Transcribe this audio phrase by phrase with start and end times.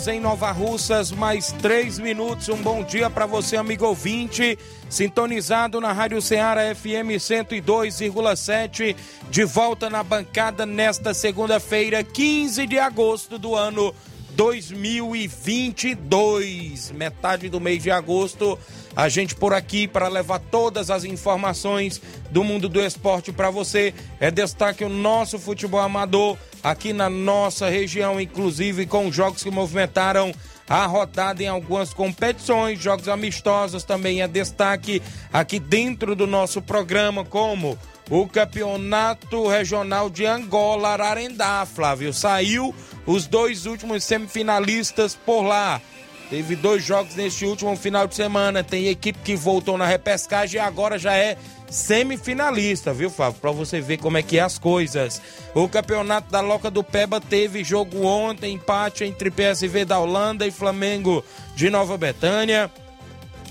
[0.00, 2.48] Horas em Nova Russas, mais 3 minutos.
[2.48, 8.96] Um bom dia para você, amigo ouvinte, sintonizado na Rádio Ceará FM 102,7,
[9.30, 13.94] de volta na bancada nesta segunda-feira, 15 de agosto do ano
[14.30, 16.92] 2022.
[16.92, 18.58] Metade do mês de agosto,
[18.94, 23.94] a gente por aqui para levar todas as informações do mundo do esporte para você.
[24.18, 30.32] É destaque o nosso futebol amador aqui na nossa região, inclusive com jogos que movimentaram
[30.68, 37.24] a rodada em algumas competições, jogos amistosos também é destaque aqui dentro do nosso programa,
[37.24, 37.76] como
[38.08, 42.12] o Campeonato Regional de Angola, Ararendá, Flávio.
[42.12, 42.72] Saiu
[43.04, 45.80] os dois últimos semifinalistas por lá.
[46.30, 48.62] Teve dois jogos neste último final de semana.
[48.62, 51.36] Tem equipe que voltou na repescagem e agora já é
[51.68, 53.40] semifinalista, viu, Flávio?
[53.40, 55.20] Pra você ver como é que é as coisas.
[55.56, 60.52] O campeonato da Loca do Peba teve jogo ontem, empate entre PSV da Holanda e
[60.52, 61.24] Flamengo
[61.56, 62.70] de Nova Betânia.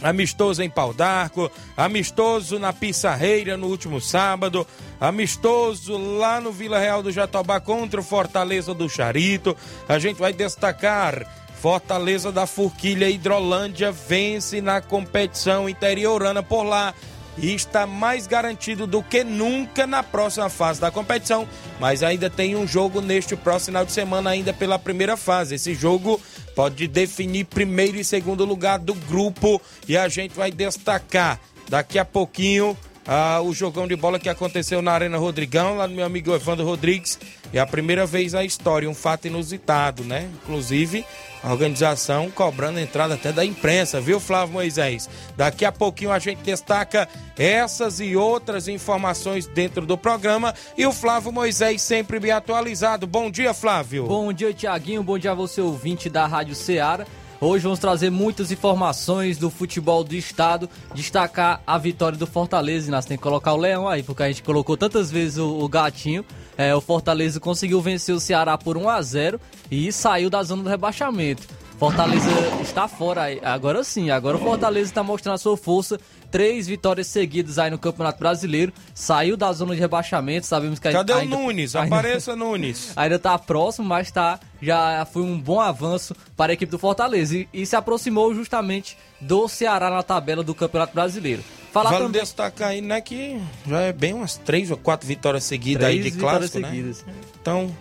[0.01, 4.65] Amistoso em Pau d'Arco, amistoso na Pissarreira no último sábado,
[4.97, 9.57] amistoso lá no Vila Real do Jatobá contra o Fortaleza do Charito.
[9.89, 11.27] A gente vai destacar
[11.61, 16.93] Fortaleza da Forquilha Hidrolândia vence na competição interiorana por lá
[17.37, 22.55] e está mais garantido do que nunca na próxima fase da competição, mas ainda tem
[22.55, 25.55] um jogo neste próximo final de semana ainda pela primeira fase.
[25.55, 26.19] Esse jogo
[26.55, 32.05] pode definir primeiro e segundo lugar do grupo e a gente vai destacar daqui a
[32.05, 36.33] pouquinho ah, o jogão de bola que aconteceu na Arena Rodrigão, lá do meu amigo
[36.33, 37.19] Evandro Rodrigues.
[37.51, 40.29] É a primeira vez na história, um fato inusitado, né?
[40.43, 41.03] Inclusive,
[41.43, 45.09] a organização cobrando entrada até da imprensa, viu, Flávio Moisés?
[45.35, 47.07] Daqui a pouquinho a gente destaca
[47.37, 50.53] essas e outras informações dentro do programa.
[50.77, 53.07] E o Flávio Moisés sempre bem atualizado.
[53.07, 54.05] Bom dia, Flávio.
[54.05, 55.03] Bom dia, Tiaguinho.
[55.03, 57.05] Bom dia a você, ouvinte da Rádio Ceará.
[57.41, 62.91] Hoje vamos trazer muitas informações do futebol do estado, destacar a vitória do Fortaleza.
[62.91, 65.69] Nós tem que colocar o Leão aí, porque a gente colocou tantas vezes o, o
[65.69, 66.25] gatinho.
[66.57, 69.39] É, o Fortaleza conseguiu vencer o Ceará por 1 a 0
[69.71, 71.47] e saiu da zona do rebaixamento.
[71.77, 72.29] Fortaleza
[72.61, 73.27] está fora.
[73.41, 75.97] Agora sim, agora o Fortaleza está mostrando a sua força.
[76.31, 78.71] Três vitórias seguidas aí no Campeonato Brasileiro.
[78.93, 80.45] Saiu da zona de rebaixamento.
[80.45, 81.75] Sabemos que Cadê ainda, o Nunes?
[81.75, 82.91] ainda- Apareça, Nunes.
[82.95, 87.35] Ainda está próximo, mas tá, já foi um bom avanço para a equipe do Fortaleza.
[87.37, 91.43] E, e se aproximou justamente do Ceará na tabela do Campeonato Brasileiro.
[91.71, 92.21] Falar vale também.
[92.21, 96.11] destacar aí, né, que já é bem umas três ou quatro vitórias seguidas Três aí
[96.11, 96.67] de clássico, né?
[96.69, 97.05] seguidas.
[97.39, 97.75] Então,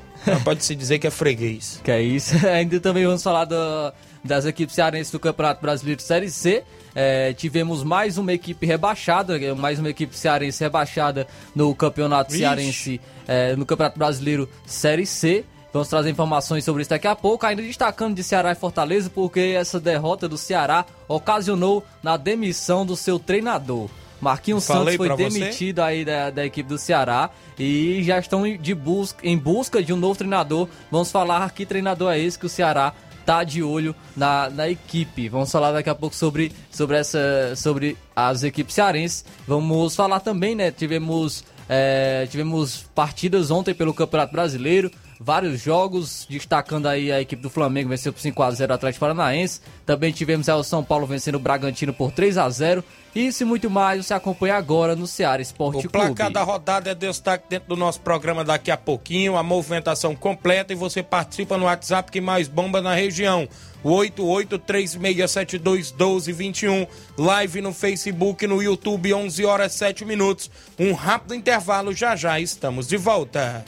[0.44, 1.81] pode se dizer que é freguês.
[1.84, 2.34] Que é isso.
[2.48, 3.92] Ainda também vamos falar da-
[4.25, 6.65] das equipes cearenses do Campeonato Brasileiro Série C.
[6.95, 12.43] É, tivemos mais uma equipe rebaixada, mais uma equipe cearense rebaixada no Campeonato Vixe.
[12.43, 15.44] Cearense, é, no Campeonato Brasileiro Série C.
[15.73, 19.55] Vamos trazer informações sobre isso daqui a pouco, ainda destacando de Ceará e Fortaleza, porque
[19.56, 23.88] essa derrota do Ceará ocasionou na demissão do seu treinador.
[24.21, 25.38] Marquinhos Falei Santos foi pra você.
[25.38, 29.93] demitido aí da, da equipe do Ceará e já estão de busca, em busca de
[29.93, 30.69] um novo treinador.
[30.91, 32.93] Vamos falar que treinador é esse que o Ceará
[33.28, 35.28] tá de olho na, na equipe.
[35.28, 39.22] Vamos falar daqui a pouco sobre, sobre, essa, sobre as equipes cearenses.
[39.46, 40.70] Vamos falar também, né?
[40.70, 44.90] Tivemos, é, tivemos partidas ontem pelo Campeonato Brasileiro.
[45.20, 49.61] Vários jogos, destacando aí a equipe do Flamengo venceu por 5x0 o Atlético Paranaense.
[49.85, 52.85] Também tivemos aí o São Paulo vencendo o Bragantino por 3x0.
[53.15, 56.32] Isso e muito mais você acompanha agora no Ceará Esporte O placar Clube.
[56.35, 60.76] da rodada é destaque dentro do nosso programa daqui a pouquinho, a movimentação completa e
[60.76, 63.49] você participa no WhatsApp que mais bomba na região.
[63.82, 66.87] O 8836721221,
[67.17, 70.49] live no Facebook, no YouTube, 11 horas 7 minutos.
[70.79, 73.64] Um rápido intervalo, já já estamos de volta.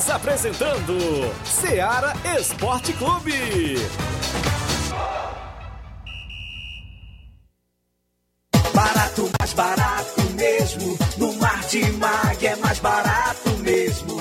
[0.00, 3.76] Estamos apresentando Seara Esporte Clube.
[8.72, 10.98] Barato, mais barato mesmo.
[11.18, 14.18] No Martimag é mais barato mesmo.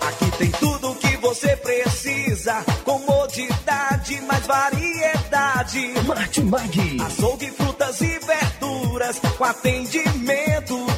[0.00, 2.64] Aqui tem tudo o que você precisa.
[2.82, 5.92] Comodidade, mais variedade.
[6.06, 7.02] Martimag.
[7.02, 9.20] Açougue, frutas e verduras.
[9.36, 10.51] Com atendimento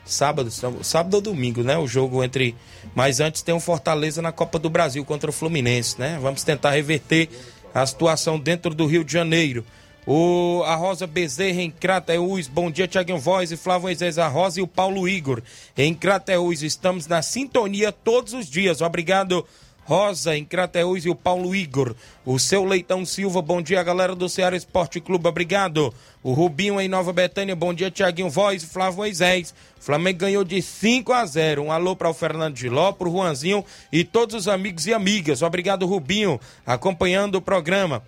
[0.07, 0.51] Sábado,
[0.83, 1.77] sábado ou domingo, né?
[1.77, 2.55] O jogo entre.
[2.95, 6.19] Mas antes tem o Fortaleza na Copa do Brasil contra o Fluminense, né?
[6.23, 7.29] Vamos tentar reverter
[7.75, 9.65] a situação dentro do Rio de Janeiro.
[10.07, 12.47] O, a Rosa Bezerra em Crateús.
[12.47, 15.43] Bom dia, Tiaguinho Voz e Flávio Moisés, a Rosa e o Paulo Igor.
[15.77, 18.81] Em Crateús, estamos na sintonia todos os dias.
[18.81, 19.45] Obrigado,
[19.87, 21.95] Rosa em Crateús e o Paulo Igor.
[22.25, 25.95] O seu Leitão Silva, bom dia, galera do Ceará Esporte Clube, obrigado.
[26.25, 29.55] O Rubinho em Nova Betânia, bom dia, Tiaguinho Voz e Flávio Moisés.
[29.79, 31.63] Flamengo ganhou de 5 a 0.
[31.63, 35.41] Um alô para o Fernando Giló, para o Juanzinho e todos os amigos e amigas.
[35.41, 38.03] Obrigado, Rubinho, acompanhando o programa.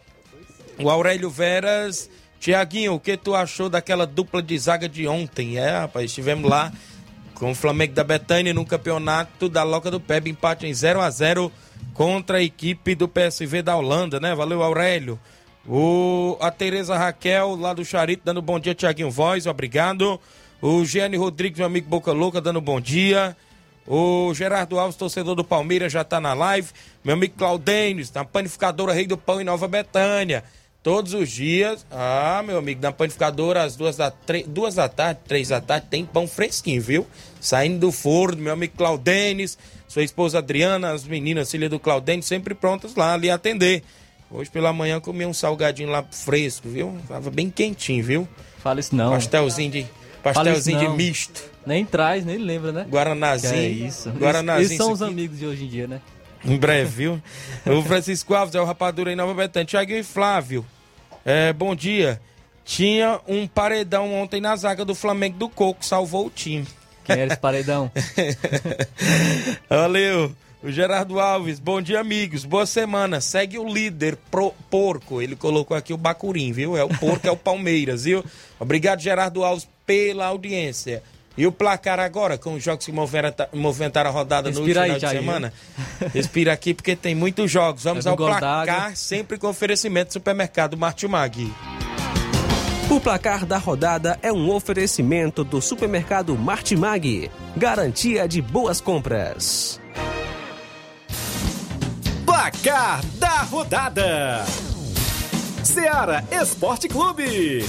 [0.83, 2.11] O Aurélio Veras.
[2.41, 5.59] Tiaguinho, o que tu achou daquela dupla de zaga de ontem?
[5.59, 6.73] É, rapaz, estivemos lá
[7.39, 11.09] com o Flamengo da Betânia no campeonato da Loca do Peb, empate em 0 a
[11.09, 11.53] 0
[11.95, 14.35] contra a equipe do PSV da Holanda, né?
[14.35, 15.19] Valeu, Aurélio.
[15.67, 20.21] O, a Tereza Raquel, lá do Charito, dando bom dia, Tiaguinho Voz, obrigado.
[20.61, 23.37] O Gianni Rodrigues, meu amigo Boca Louca, dando bom dia.
[23.87, 26.69] O Gerardo Alves, torcedor do Palmeiras, já tá na live.
[27.05, 30.43] Meu amigo Claudênis, na panificadora Rei do Pão em Nova Betânia.
[30.83, 35.21] Todos os dias, ah, meu amigo, na panificadora, às duas da, tre- duas da tarde,
[35.27, 37.07] três da tarde, tem pão fresquinho, viu?
[37.41, 39.59] Saindo do forno, meu amigo Claudênis,
[39.89, 43.83] sua esposa Adriana, as meninas, filha do Claudênis, sempre prontas lá ali atender.
[44.31, 46.97] Hoje pela manhã comi um salgadinho lá fresco, viu?
[47.09, 48.29] Tava bem quentinho, viu?
[48.63, 49.11] Fala isso não.
[49.11, 49.87] Pastelzinho de,
[50.23, 51.43] pastelzinho de misto.
[51.67, 52.87] Nem traz, nem lembra, né?
[52.89, 53.53] Guaranazinho.
[53.53, 54.11] Que é isso.
[54.11, 54.69] Guaranazinho.
[54.69, 56.01] Eles são os amigos de hoje em dia, né?
[56.45, 57.23] Em breve, viu?
[57.67, 59.67] o Francisco Alves é o rapadura em Nova Betânia.
[59.67, 60.65] Tiago e Flávio,
[61.25, 62.21] é, bom dia.
[62.65, 66.67] Tinha um paredão ontem na zaga do Flamengo do Coco, salvou o time.
[67.05, 67.91] Quem era esse paredão?
[69.69, 70.35] Valeu.
[70.63, 72.45] O Gerardo Alves, bom dia, amigos.
[72.45, 73.21] Boa semana.
[73.21, 75.23] Segue o líder pro porco.
[75.23, 76.77] Ele colocou aqui o Bacurim, viu?
[76.77, 78.25] É o porco, é o Palmeiras, viu?
[78.59, 81.03] Obrigado, Gerardo Alves, pela audiência.
[81.39, 84.95] E o placar agora, com os jogos que movimenta- movimentaram a rodada no Respira último
[84.95, 85.53] aí, final de semana.
[86.13, 87.85] Respira aqui porque tem muitos jogos.
[87.85, 91.51] Vamos É ao placar, sempre com oferecimento do supermercado Martimag.
[92.91, 97.31] O placar da rodada é um oferecimento do supermercado Martimag.
[97.57, 99.81] Garantia de boas compras.
[102.27, 104.45] Placar da rodada:
[105.63, 107.65] Seara Esporte Clube.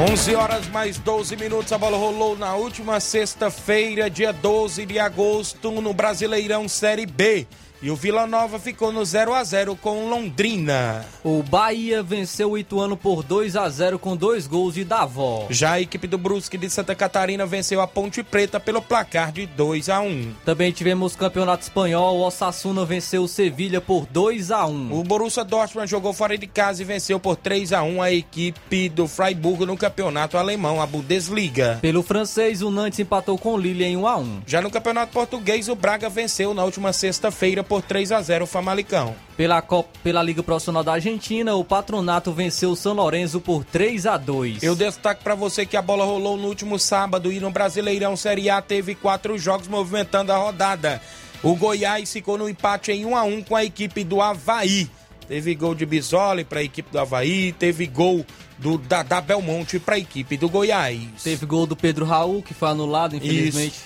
[0.00, 1.70] 11 horas mais 12 minutos.
[1.74, 7.46] A bola rolou na última sexta-feira, dia 12 de agosto, no Brasileirão Série B.
[7.82, 11.06] E o Vila Nova ficou no 0 a 0 com Londrina.
[11.24, 15.46] O Bahia venceu o Ituano por 2 a 0 com dois gols de Davó.
[15.48, 19.46] Já a equipe do Brusque de Santa Catarina venceu a Ponte Preta pelo placar de
[19.46, 20.34] 2 a 1.
[20.44, 24.92] Também tivemos Campeonato Espanhol, o Osasuna venceu o Sevilha por 2 a 1.
[24.92, 28.90] O Borussia Dortmund jogou fora de casa e venceu por 3 a 1 a equipe
[28.90, 31.78] do Freiburg no campeonato alemão, a Bundesliga.
[31.80, 34.42] Pelo francês, o Nantes empatou com o Lille em 1 a 1.
[34.46, 38.48] Já no campeonato português, o Braga venceu na última sexta-feira por 3 a 0 o
[38.48, 39.14] Famalicão.
[39.36, 44.06] Pela, Copa, pela Liga Profissional da Argentina, o Patronato venceu o São Lourenço por 3
[44.06, 44.64] a 2.
[44.64, 48.50] Eu destaco para você que a bola rolou no último sábado e no Brasileirão Série
[48.50, 51.00] A teve quatro jogos movimentando a rodada.
[51.44, 54.90] O Goiás ficou no empate em 1 a 1 com a equipe do Havaí.
[55.28, 58.26] Teve gol de Bisoli para a equipe do Havaí, teve gol
[58.58, 60.98] do Dadá Belmonte para a equipe do Goiás.
[61.22, 63.78] Teve gol do Pedro Raul, que foi anulado, infelizmente.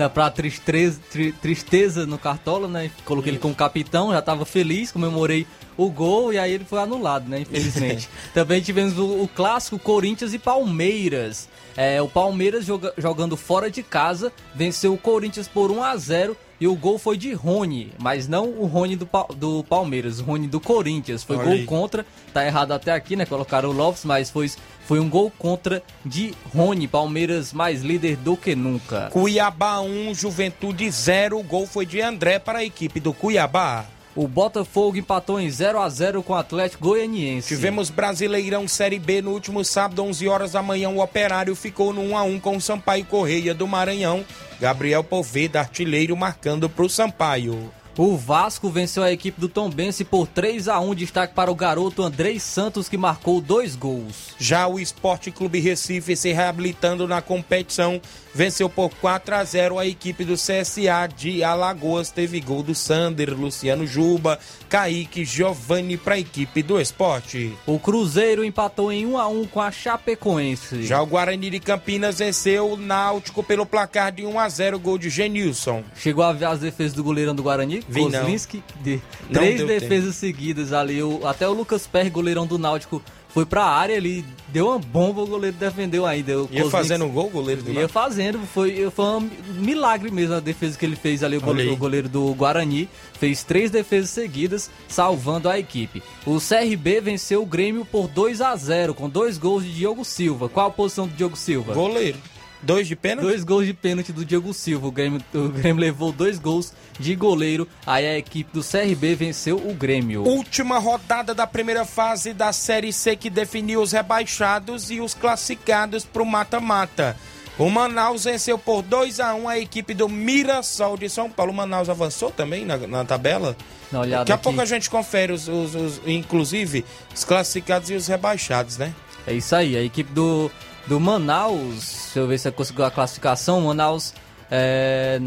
[0.00, 2.90] Na pra tristeza, tri- tristeza no Cartola, né?
[3.04, 7.28] Coloquei ele como capitão, já tava feliz, comemorei o gol e aí ele foi anulado,
[7.28, 7.40] né?
[7.40, 8.08] Infelizmente.
[8.32, 11.49] Também tivemos o, o clássico Corinthians e Palmeiras.
[11.76, 16.36] É, o Palmeiras joga- jogando fora de casa venceu o Corinthians por 1 a 0
[16.60, 20.46] e o gol foi de Rony, mas não o Rony do, do Palmeiras, o Rony
[20.46, 21.22] do Corinthians.
[21.22, 21.64] Foi Olha gol aí.
[21.64, 23.24] contra, tá errado até aqui, né?
[23.24, 24.50] Colocaram o Lopes, mas foi,
[24.86, 26.86] foi um gol contra de Rony.
[26.86, 29.08] Palmeiras mais líder do que nunca.
[29.10, 31.38] Cuiabá 1, Juventude 0.
[31.38, 33.86] O gol foi de André para a equipe do Cuiabá.
[34.14, 37.48] O Botafogo empatou em 0 a 0 com o Atlético Goianiense.
[37.48, 40.88] Tivemos Brasileirão Série B no último sábado, 11 horas da manhã.
[40.88, 44.24] O Operário ficou no 1 a 1 com o Sampaio Correia do Maranhão.
[44.60, 47.70] Gabriel Poveda, artilheiro, marcando para o Sampaio.
[48.02, 52.02] O Vasco venceu a equipe do Tombense por 3 a 1 destaque para o garoto
[52.02, 54.34] Andrei Santos que marcou dois gols.
[54.38, 58.00] Já o Esporte Clube Recife se reabilitando na competição,
[58.34, 62.10] venceu por 4 a 0 a equipe do CSA de Alagoas.
[62.10, 67.52] Teve gol do Sander, Luciano Juba, Kaique, Giovanni para a equipe do Esporte.
[67.66, 70.82] O Cruzeiro empatou em 1 a 1 com a Chapecoense.
[70.82, 74.98] Já o Guarani de Campinas venceu o Náutico pelo placar de 1 a 0 gol
[74.98, 75.82] de Genilson.
[75.96, 78.10] Chegou a ver as defesas do goleirão do Guarani, Vi não.
[78.20, 81.02] Kozlinski, de Não três defesas seguidas ali.
[81.02, 85.22] O- até o Lucas Perry, goleirão do Náutico, foi pra área, ele deu uma bomba,
[85.22, 86.42] o goleiro defendeu ainda.
[86.42, 90.40] O Ia fazendo gol, o goleiro do Ia fazendo, foi, foi um milagre mesmo a
[90.40, 92.88] defesa que ele fez ali, o goleiro, o goleiro do Guarani.
[93.18, 96.02] Fez três defesas seguidas, salvando a equipe.
[96.26, 100.48] O CRB venceu o Grêmio por 2 a 0 com dois gols de Diogo Silva.
[100.48, 101.74] Qual a posição do Diogo Silva?
[101.74, 102.18] Goleiro.
[102.62, 103.26] Dois de pênalti?
[103.26, 104.86] Dois gols de pênalti do Diogo Silva.
[104.86, 107.66] O Grêmio, o Grêmio levou dois gols de goleiro.
[107.86, 110.24] Aí a equipe do CRB venceu o Grêmio.
[110.26, 116.04] Última rodada da primeira fase da Série C que definiu os rebaixados e os classificados
[116.04, 117.16] para o mata-mata.
[117.58, 121.52] O Manaus venceu por 2 a 1 a equipe do Mirassol de São Paulo.
[121.52, 123.54] O Manaus avançou também na, na tabela.
[123.92, 124.44] Dá Daqui a aqui.
[124.44, 128.94] pouco a gente confere, os, os- os- inclusive, os classificados e os rebaixados, né?
[129.26, 130.50] É isso aí, a equipe do,
[130.86, 133.60] do Manaus, deixa eu ver se eu conseguiu a classificação.
[133.60, 134.12] Manaus
[134.50, 135.20] é,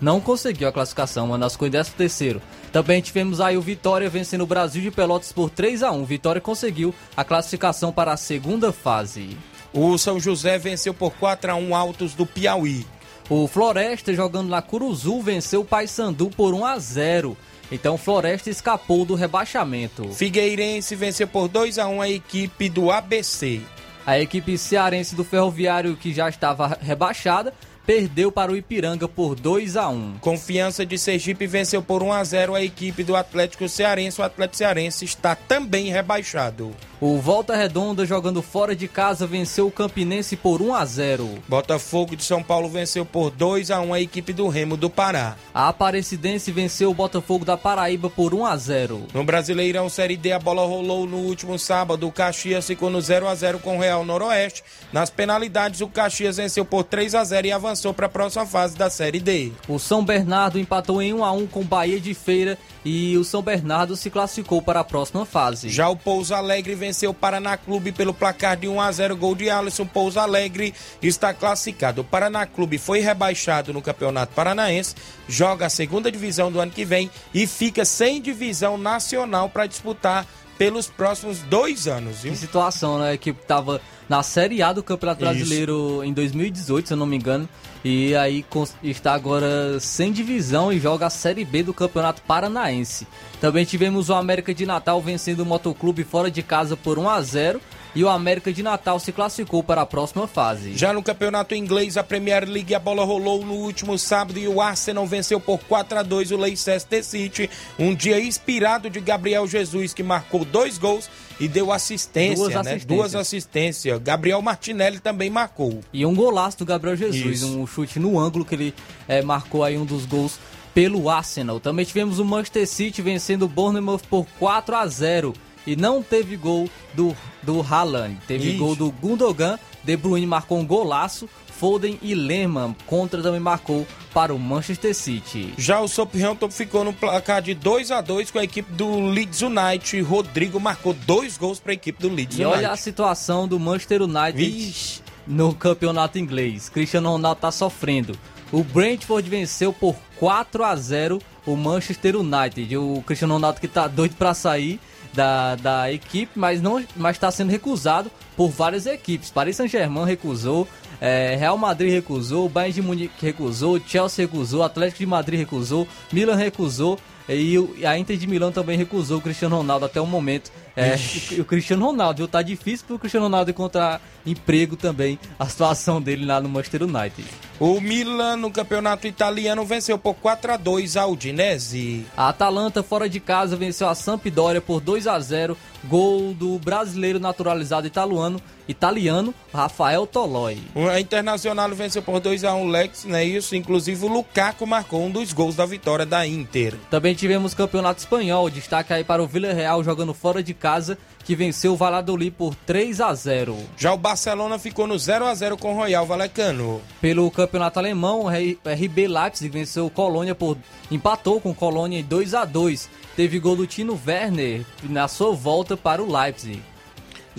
[0.00, 2.40] não conseguiu a classificação, o Manaus ficou em 13 terceiro.
[2.72, 6.40] Também tivemos aí o Vitória vencendo o Brasil de Pelotas por 3 a 1 Vitória
[6.40, 9.36] conseguiu a classificação para a segunda fase.
[9.72, 12.86] O São José venceu por 4 a 1 Altos do Piauí.
[13.28, 17.36] O Floresta jogando na Curuzu venceu o Paysandu por 1 a 0
[17.70, 20.12] Então Floresta escapou do rebaixamento.
[20.12, 23.60] Figueirense venceu por 2 a 1 a equipe do ABC.
[24.06, 27.52] A equipe cearense do Ferroviário, que já estava rebaixada,
[27.86, 32.24] perdeu para o Ipiranga por 2 a 1 Confiança de Sergipe venceu por 1 a
[32.24, 34.20] 0 a equipe do Atlético Cearense.
[34.20, 36.74] O Atlético Cearense está também rebaixado.
[37.02, 42.14] O Volta Redonda, jogando fora de casa, venceu o Campinense por 1 a 0 Botafogo
[42.14, 45.34] de São Paulo venceu por 2 a 1 a equipe do Remo do Pará.
[45.54, 50.32] A Aparecidense venceu o Botafogo da Paraíba por 1 a 0 No Brasileirão Série D,
[50.32, 52.06] a bola rolou no último sábado.
[52.06, 54.62] O Caxias ficou no 0 a 0 com o Real Noroeste.
[54.92, 58.76] Nas penalidades, o Caxias venceu por 3 a 0 e avançou para a próxima fase
[58.76, 59.52] da Série D.
[59.66, 63.24] O São Bernardo empatou em 1 a 1 com o Bahia de Feira e o
[63.24, 65.70] São Bernardo se classificou para a próxima fase.
[65.70, 69.34] Já o Pouso Alegre venceu o Paraná Clube pelo placar de 1 a 0 gol
[69.34, 69.86] de Alisson.
[69.86, 72.02] Pouso Alegre está classificado.
[72.02, 74.94] O Paraná Clube foi rebaixado no Campeonato Paranaense,
[75.28, 80.26] joga a segunda divisão do ano que vem e fica sem divisão nacional para disputar
[80.60, 82.32] pelos próximos dois anos, viu?
[82.32, 83.08] Que situação, né?
[83.08, 85.30] A equipe tava na Série A do Campeonato Isso.
[85.30, 87.48] Brasileiro em 2018, se eu não me engano.
[87.82, 88.44] E aí
[88.82, 93.08] está agora sem divisão e joga a Série B do Campeonato Paranaense.
[93.40, 97.22] Também tivemos o América de Natal vencendo o Motoclube fora de casa por 1 a
[97.22, 97.60] 0
[97.94, 100.76] e o América de Natal se classificou para a próxima fase.
[100.76, 104.60] Já no campeonato inglês, a Premier League, a bola rolou no último sábado e o
[104.60, 107.50] Arsenal venceu por 4 a 2 o Leicester City.
[107.78, 112.60] Um dia inspirado de Gabriel Jesus, que marcou dois gols e deu assistência, Duas né?
[112.60, 112.84] assistências.
[112.84, 114.00] Duas assistências.
[114.02, 115.80] Gabriel Martinelli também marcou.
[115.92, 117.58] E um golaço do Gabriel Jesus, Isso.
[117.58, 118.74] um chute no ângulo que ele
[119.08, 120.38] eh, marcou aí um dos gols
[120.74, 121.58] pelo Arsenal.
[121.58, 125.34] Também tivemos o Manchester City vencendo o Bournemouth por 4 a 0
[125.66, 128.16] e não teve gol do, do Haaland.
[128.26, 128.58] Teve Ixi.
[128.58, 134.34] gol do Gundogan, De Bruyne marcou um golaço, Foden e Lehmann contra também marcou para
[134.34, 135.52] o Manchester City.
[135.58, 139.42] Já o Southampton ficou no placar de 2 a 2 com a equipe do Leeds
[139.42, 140.00] United.
[140.00, 142.58] Rodrigo marcou dois gols para a equipe do Leeds E United.
[142.64, 145.02] olha a situação do Manchester United Vixe.
[145.26, 146.70] no campeonato inglês.
[146.70, 148.18] Cristiano Ronaldo tá sofrendo.
[148.50, 152.74] O Brentford venceu por 4 a 0 o Manchester United.
[152.78, 154.80] O Cristiano Ronaldo que tá doido para sair
[155.12, 159.30] da, da equipe, mas não mas está sendo recusado por várias equipes.
[159.30, 160.66] Paris Saint-Germain recusou,
[161.00, 166.36] eh, Real Madrid recusou, Bayern de Munique recusou, Chelsea recusou, Atlético de Madrid recusou, Milan
[166.36, 166.98] recusou
[167.36, 170.50] e a Inter de Milão também recusou o Cristiano Ronaldo até o momento.
[170.76, 170.96] É,
[171.38, 172.28] o, Cristiano Ronaldo, viu?
[172.28, 177.28] Tá difícil pro Cristiano Ronaldo encontrar emprego também, a situação dele lá no Manchester United.
[177.58, 182.06] O Milan no campeonato italiano venceu por 4 a 2 a Udinese.
[182.16, 187.18] A Atalanta, fora de casa, venceu a Sampdoria por 2 a 0 Gol do brasileiro
[187.18, 190.58] naturalizado italiano, italiano Rafael Toloi.
[190.92, 193.56] A Internacional venceu por 2 a 1 o Lex, não é isso?
[193.56, 196.74] Inclusive o Lukaku marcou um dos gols da vitória da Inter.
[196.90, 201.74] Também tivemos campeonato espanhol, destaque aí para o Villarreal jogando fora de casa, que venceu
[201.74, 205.74] o Valladolid por 3 a 0 Já o Barcelona ficou no 0 a 0 com
[205.74, 206.80] o Royal Valecano.
[206.98, 210.56] Pelo campeonato alemão, o RB Leipzig venceu o Colônia por
[210.90, 212.88] empatou com o Colônia em 2 a 2.
[213.14, 216.62] Teve gol do Tino Werner na sua volta para o Leipzig.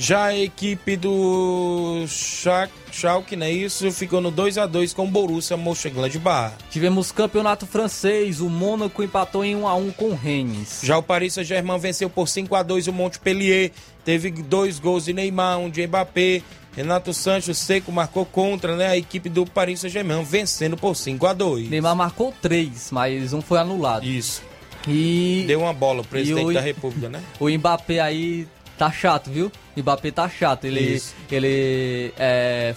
[0.04, 3.92] Já a equipe do Schalke, Schalke, não é isso?
[3.92, 6.56] Ficou no 2 a 2 com o Borussia Mönchengladbach.
[6.72, 10.80] Tivemos campeonato francês, o Mônaco empatou em 1 a 1 com o Rennes.
[10.84, 13.72] Já o Paris Saint-Germain venceu por 5 a 2 o Montpellier.
[14.04, 16.42] Teve dois gols de Neymar, um de Mbappé.
[16.76, 21.34] Renato Sanches Seco marcou contra né, a equipe do Paris Saint-Germain, vencendo por 5 a
[21.34, 24.04] 2 Neymar marcou 3, mas um foi anulado.
[24.04, 24.42] Isso.
[24.88, 27.22] E Deu uma bola ao presidente o- da República, né?
[27.40, 28.48] o Mbappé aí
[28.80, 29.52] tá chato, viu?
[29.78, 30.66] Mbappé tá chato.
[30.66, 31.16] Ele, Isso.
[31.32, 32.76] ele é,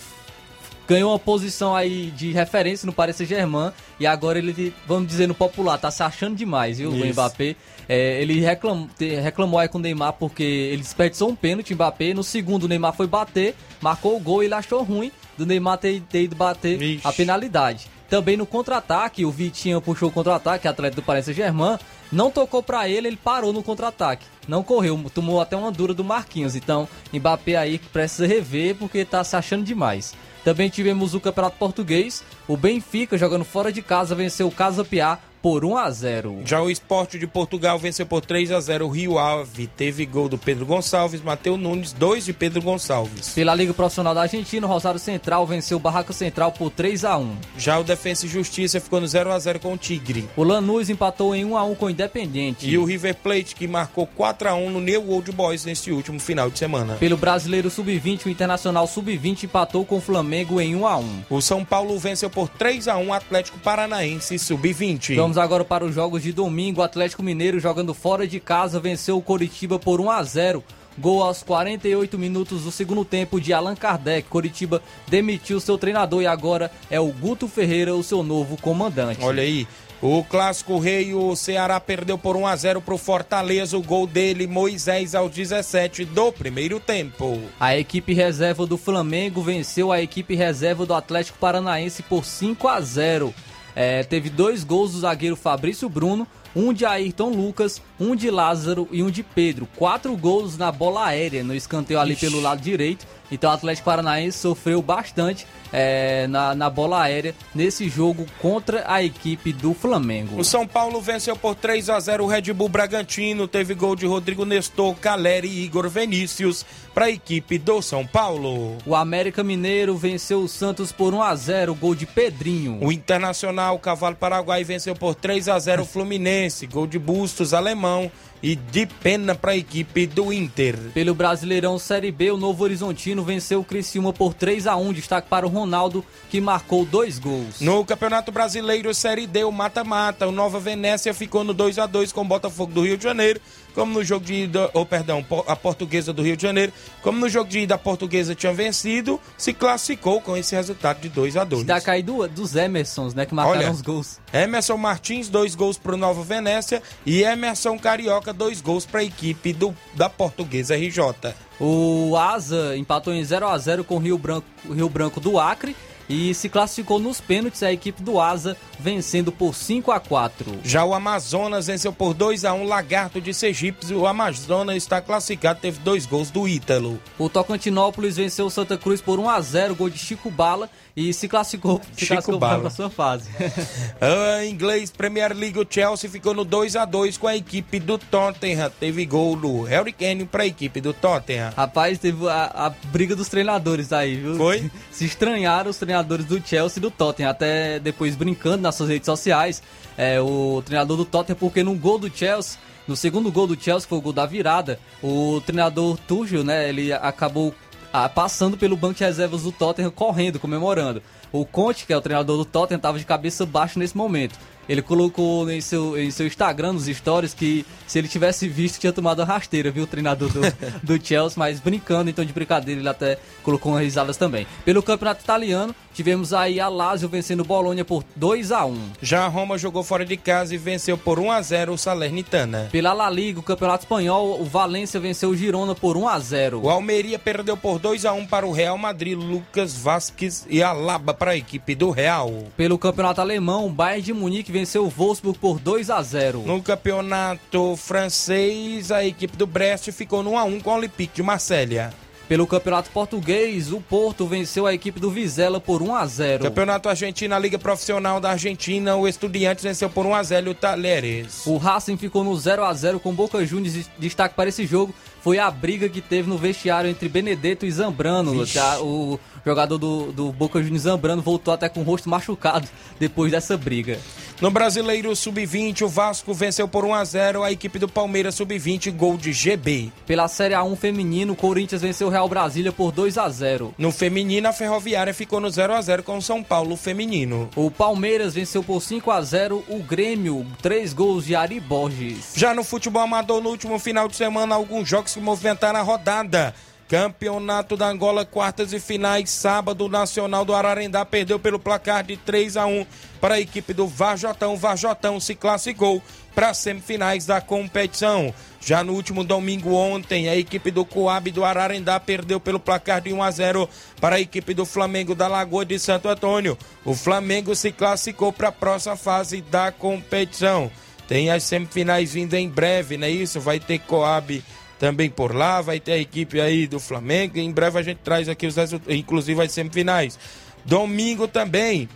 [0.87, 5.35] ganhou uma posição aí de referência no Paris Saint-Germain e agora ele, vamos dizer no
[5.35, 6.90] popular, tá se achando demais, viu?
[6.90, 7.07] O Isso.
[7.07, 7.57] Mbappé.
[7.88, 8.88] É, ele reclam,
[9.22, 12.14] reclamou aí com o Neymar porque ele desperdiçou um pênalti, o Mbappé.
[12.14, 15.78] No segundo, o Neymar foi bater, marcou o gol e ele achou ruim do Neymar
[15.78, 17.07] ter, ter ido bater Vixe.
[17.07, 17.88] a penalidade.
[18.09, 21.78] Também no contra-ataque, o Vitinho puxou o contra-ataque, atleta do Paris Saint-Germain,
[22.14, 24.27] não tocou pra ele, ele parou no contra-ataque.
[24.46, 26.55] Não correu, tomou até uma dura do Marquinhos.
[26.55, 30.14] Então, Mbappé aí precisa rever porque tá se achando demais.
[30.44, 35.18] Também tivemos o Campeonato Português, o Benfica jogando fora de casa venceu o Casa Piá
[35.44, 36.40] por 1 a 0.
[36.46, 39.66] Já o Esporte de Portugal venceu por 3 a 0 o Rio Ave.
[39.66, 43.35] Teve gol do Pedro Gonçalves, Matheus Nunes, dois de Pedro Gonçalves.
[43.35, 47.18] Pela Liga Profissional da Argentina, o Rosário Central venceu o Barraca Central por 3 a
[47.18, 47.37] 1.
[47.59, 50.26] Já o Defensa e Justiça ficou no 0 a 0 com o Tigre.
[50.35, 52.66] O Lanús empatou em 1 a 1 com o Independiente.
[52.66, 56.18] E o River Plate, que marcou 4 a 1 no New Old Boys neste último
[56.18, 56.94] final de semana.
[56.94, 61.22] Pelo Brasileiro Sub-20, o Internacional Sub-20 empatou com o Flamengo em 1 a 1.
[61.28, 65.33] O São Paulo venceu por 3 a 1 o Atlético Paranaense Sub-20.
[65.34, 66.80] Vamos agora para os jogos de domingo.
[66.80, 70.62] O Atlético Mineiro jogando fora de casa venceu o Coritiba por 1 a 0.
[70.96, 74.28] Gol aos 48 minutos do segundo tempo de Allan Kardec.
[74.28, 79.24] Coritiba demitiu seu treinador e agora é o Guto Ferreira o seu novo comandante.
[79.24, 79.66] Olha aí.
[80.00, 83.76] O clássico rei, o Ceará perdeu por 1 a 0 pro Fortaleza.
[83.76, 87.40] O gol dele, Moisés, aos 17 do primeiro tempo.
[87.58, 92.80] A equipe reserva do Flamengo venceu a equipe reserva do Atlético Paranaense por 5 a
[92.80, 93.34] 0.
[93.74, 98.88] É, teve dois gols do zagueiro Fabrício Bruno, um de Ayrton Lucas, um de Lázaro
[98.92, 99.68] e um de Pedro.
[99.76, 102.26] Quatro gols na bola aérea, no escanteio ali Ixi.
[102.26, 103.06] pelo lado direito.
[103.30, 109.02] Então o Atlético Paranaense sofreu bastante é, na, na bola aérea nesse jogo contra a
[109.02, 110.38] equipe do Flamengo.
[110.38, 113.48] O São Paulo venceu por 3 a 0 o Red Bull Bragantino.
[113.48, 118.78] Teve gol de Rodrigo Nestor, Caleri e Igor Vinícius para a equipe do São Paulo.
[118.87, 122.78] O América Mineiro venceu o Santos por 1 a 0, gol de Pedrinho.
[122.80, 126.66] O Internacional Cavalo Paraguai venceu por 3 a 0 o Fluminense.
[126.66, 128.10] Gol de Bustos, alemão
[128.44, 130.76] e de pena para a equipe do Inter.
[130.92, 135.30] Pelo Brasileirão Série B, o Novo Horizontino venceu o Criciúma por 3 a 1 destaque
[135.30, 137.62] para o Ronaldo, que marcou dois gols.
[137.62, 142.12] No Campeonato Brasileiro Série D, o mata-mata, o Nova Venécia ficou no 2 a 2
[142.12, 143.40] com o Botafogo do Rio de Janeiro.
[143.74, 147.28] Como no jogo de ida, ou perdão, a Portuguesa do Rio de Janeiro, como no
[147.28, 151.44] jogo de ida a Portuguesa tinha vencido, se classificou com esse resultado de 2 a
[151.44, 154.20] 2 Destaca aí do, dos Emersons, né, que marcaram Olha, os gols.
[154.32, 159.04] Emerson Martins, dois gols para o Nova Venécia e Emerson Carioca, dois gols para a
[159.04, 161.34] equipe do, da Portuguesa RJ.
[161.60, 165.38] O Asa empatou em 0 a 0 com o Rio Branco, o Rio Branco do
[165.38, 165.76] Acre
[166.08, 170.60] e se classificou nos pênaltis a equipe do Asa vencendo por 5 a 4.
[170.64, 173.92] Já o Amazonas venceu por 2 a 1 Lagarto de Sergipe.
[173.94, 177.00] O Amazonas está classificado, teve dois gols do Ítalo.
[177.18, 181.12] O Tocantinópolis venceu o Santa Cruz por 1 a 0, gol de Chico Bala e
[181.12, 182.59] se classificou, se Chico classificou Bala.
[182.59, 183.28] para a sua fase.
[184.00, 187.98] A inglês Premier League, o Chelsea ficou no 2 a 2 com a equipe do
[187.98, 188.70] Tottenham.
[188.78, 191.52] Teve gol do Harry Kane para a equipe do Tottenham.
[191.57, 194.37] Rapaz, teve a, a briga dos treinadores aí, viu?
[194.37, 194.70] Foi?
[194.92, 199.07] Se estranharam os treinadores do Chelsea e do Tottenham, até depois brincando nas suas redes
[199.07, 199.62] sociais,
[199.98, 203.88] é, o treinador do Tottenham, porque no gol do Chelsea, no segundo gol do Chelsea,
[203.88, 207.52] foi o gol da virada, o treinador Tuchel, né, ele acabou
[207.96, 211.00] ah, passando pelo banco de reservas do Tottenham, correndo, comemorando.
[211.30, 214.37] O Conte, que é o treinador do Tottenham, estava de cabeça baixa nesse momento.
[214.68, 218.92] Ele colocou em seu, em seu Instagram, nos stories, que se ele tivesse visto, tinha
[218.92, 219.85] tomado a rasteira, viu?
[219.85, 220.40] O treinador do,
[220.83, 224.46] do Chelsea, mas brincando, então de brincadeira, ele até colocou umas risadas também.
[224.64, 229.24] Pelo campeonato italiano, tivemos aí a Lazio vencendo o Bolonha por 2 a 1 Já
[229.24, 232.68] a Roma jogou fora de casa e venceu por 1 a 0 o Salernitana.
[232.72, 236.61] Pela La Liga, o campeonato espanhol, o Valência venceu o Girona por 1 a 0
[236.62, 241.14] O Almeria perdeu por 2 a 1 para o Real Madrid, Lucas Vasquez e Alaba
[241.14, 242.44] para a equipe do Real.
[242.57, 246.62] Pelo campeonato alemão, o Bayern de Munique venceu o Wolfsburg por 2 a 0 No
[246.62, 251.22] campeonato francês, a equipe do Brest ficou no 1 a 1 com o Olympique de
[251.24, 251.92] Marselha.
[252.28, 256.88] Pelo campeonato português, o Porto venceu a equipe do Vizela por 1 a 0 Campeonato
[256.88, 261.46] Argentino, a Liga Profissional da Argentina, o Estudiantes venceu por 1 a 0 o Talheres.
[261.46, 263.90] O Racing ficou no 0 a 0 com Boca Juniors.
[263.98, 268.32] Destaque para esse jogo foi a briga que teve no vestiário entre Benedetto e Zambrano.
[268.32, 268.58] Vixe.
[268.58, 268.78] Tá?
[268.80, 273.57] O jogador do, do Boca Juniors Zambrano voltou até com o rosto machucado depois dessa
[273.57, 273.98] briga.
[274.40, 278.90] No Brasileiro Sub-20, o Vasco venceu por 1 a 0 a equipe do Palmeiras Sub-20,
[278.92, 279.92] gol de GB.
[280.07, 283.92] Pela Série A1 feminino, o Corinthians venceu o Real Brasília por 2 a 0 No
[283.92, 287.48] feminino, a Ferroviária ficou no 0 a 0 com o São Paulo feminino.
[287.54, 292.33] O Palmeiras venceu por 5 a 0 o Grêmio, três gols de Ari Borges.
[292.37, 296.54] Já no futebol amador, no último final de semana, alguns jogos que movimentaram a rodada.
[296.88, 302.16] Campeonato da Angola, quartas e finais, sábado, o Nacional do Ararendá perdeu pelo placar de
[302.16, 302.86] 3 a 1
[303.20, 304.56] para a equipe do Varjotão.
[304.56, 306.02] Varjotão se classificou
[306.34, 308.34] para as semifinais da competição.
[308.60, 313.12] Já no último domingo ontem, a equipe do Coab do Ararendá perdeu pelo placar de
[313.14, 313.68] 1 a 0
[313.98, 316.56] para a equipe do Flamengo da Lagoa de Santo Antônio.
[316.84, 320.70] O Flamengo se classificou para a próxima fase da competição.
[321.08, 323.40] Tem as semifinais vindo em breve, não é isso?
[323.40, 324.42] Vai ter Coab
[324.78, 327.38] também por lá, vai ter a equipe aí do Flamengo.
[327.38, 330.18] Em breve a gente traz aqui os resultados, inclusive as semifinais.
[330.64, 331.88] Domingo também.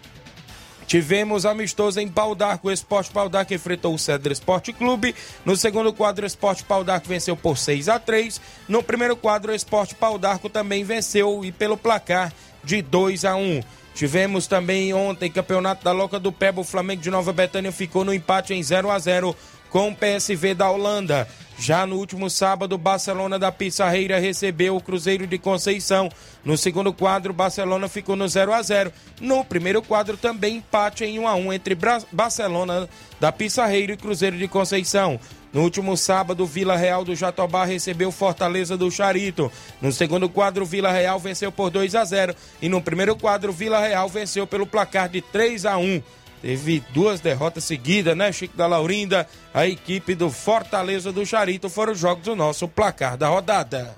[0.86, 5.14] Tivemos amistoso em Pau d'Arco, o Esporte Pau d'Arco enfrentou o Cedro Esporte Clube.
[5.44, 9.52] No segundo quadro, o Esporte Pau d'Arco venceu por 6 a 3 No primeiro quadro,
[9.52, 12.32] o Esporte Pau d'Arco também venceu e pelo placar
[12.64, 13.60] de 2 a 1
[13.98, 16.60] Tivemos também ontem campeonato da Loca do Peba.
[16.60, 19.34] O Flamengo de Nova Betânia ficou no empate em 0 a 0
[19.70, 21.28] com o PSV da Holanda.
[21.60, 26.08] Já no último sábado, Barcelona da Pissarreira recebeu o Cruzeiro de Conceição.
[26.44, 31.18] No segundo quadro, Barcelona ficou no 0 a 0 No primeiro quadro, também empate em
[31.18, 35.18] 1 a 1 entre Bra Barcelona da Pissarreira e Cruzeiro de Conceição.
[35.52, 39.50] No último sábado, Vila Real do Jatobá recebeu Fortaleza do Charito.
[39.82, 43.80] No segundo quadro, Vila Real venceu por 2 a 0 e no primeiro quadro, Vila
[43.80, 46.02] Real venceu pelo placar de 3 a 1.
[46.40, 49.26] Teve duas derrotas seguidas, né, Chico da Laurinda?
[49.52, 53.96] A equipe do Fortaleza do Charito foram os jogos do nosso placar da rodada.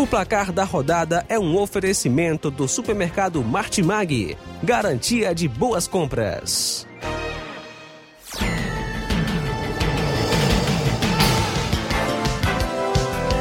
[0.00, 4.34] O placar da rodada é um oferecimento do supermercado Martimag.
[4.62, 6.86] Garantia de boas compras.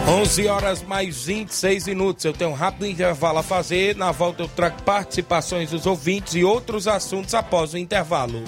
[0.10, 2.26] Onze horas mais 26 minutos.
[2.26, 3.96] Eu tenho um rápido intervalo a fazer.
[3.96, 8.44] Na volta eu trago participações dos ouvintes e outros assuntos após o intervalo.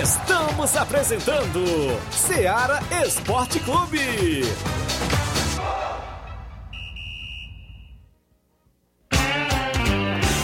[0.00, 1.64] Estamos apresentando
[2.12, 4.44] Seara Esporte Clube.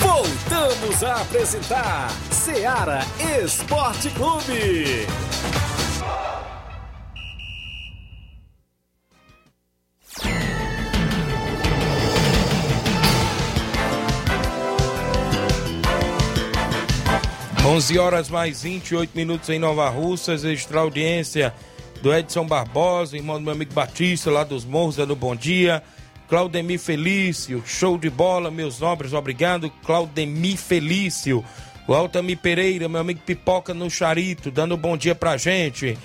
[0.00, 3.00] Voltamos a apresentar Seara
[3.42, 5.06] Esporte Clube.
[17.68, 21.54] 11 horas mais 28 minutos em Nova Russas, extra audiência
[22.00, 25.82] do Edson Barbosa, irmão do meu amigo Batista, lá dos Morros, dando bom dia.
[26.28, 29.70] Claudemir Felício, show de bola, meus nobres, obrigado.
[29.84, 31.44] Claudemir Felício,
[31.86, 35.96] o Altamir Pereira, meu amigo Pipoca no Charito, dando bom dia pra gente.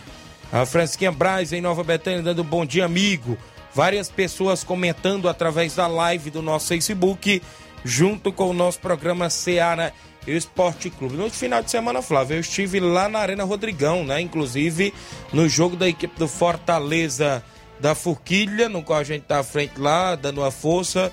[0.51, 3.37] A Fransquinha Braz em Nova Betânia, dando bom dia, amigo.
[3.73, 7.41] Várias pessoas comentando através da live do nosso Facebook,
[7.83, 9.93] junto com o nosso programa Seara
[10.27, 11.15] Esporte Clube.
[11.15, 14.21] No final de semana, Flávio, eu estive lá na Arena Rodrigão, né?
[14.21, 14.93] Inclusive
[15.31, 17.43] no jogo da equipe do Fortaleza
[17.79, 21.11] da Forquilha, no qual a gente tá à frente lá, dando uma força,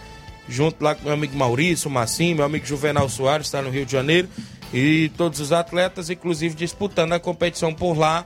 [0.48, 3.90] junto lá com meu amigo Maurício, Massim, meu amigo Juvenal Soares, está no Rio de
[3.90, 4.28] Janeiro,
[4.72, 8.24] e todos os atletas, inclusive disputando a competição por lá,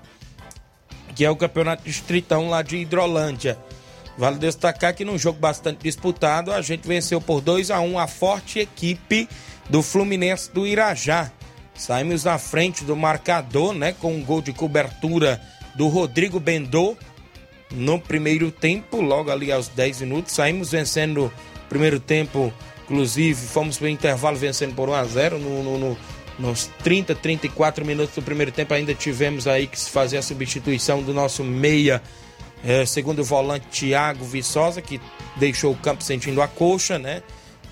[1.15, 3.59] que é o Campeonato Distritão lá de Hidrolândia.
[4.17, 8.07] Vale destacar que num jogo bastante disputado, a gente venceu por 2 a 1 a
[8.07, 9.29] forte equipe
[9.69, 11.31] do Fluminense do Irajá.
[11.75, 15.41] Saímos na frente do marcador, né, com um gol de cobertura
[15.75, 16.97] do Rodrigo Bendô
[17.71, 20.35] no primeiro tempo, logo ali aos 10 minutos.
[20.35, 22.53] Saímos vencendo o primeiro tempo,
[22.85, 25.99] inclusive fomos para o intervalo vencendo por 1 a 0 no, no, no,
[26.39, 28.73] nos 30, 34 minutos do primeiro tempo.
[28.73, 32.01] Ainda tivemos aí que fazer a substituição do nosso meia,
[32.65, 35.01] eh, segundo volante Thiago Viçosa, que
[35.37, 37.23] deixou o campo sentindo a coxa, né?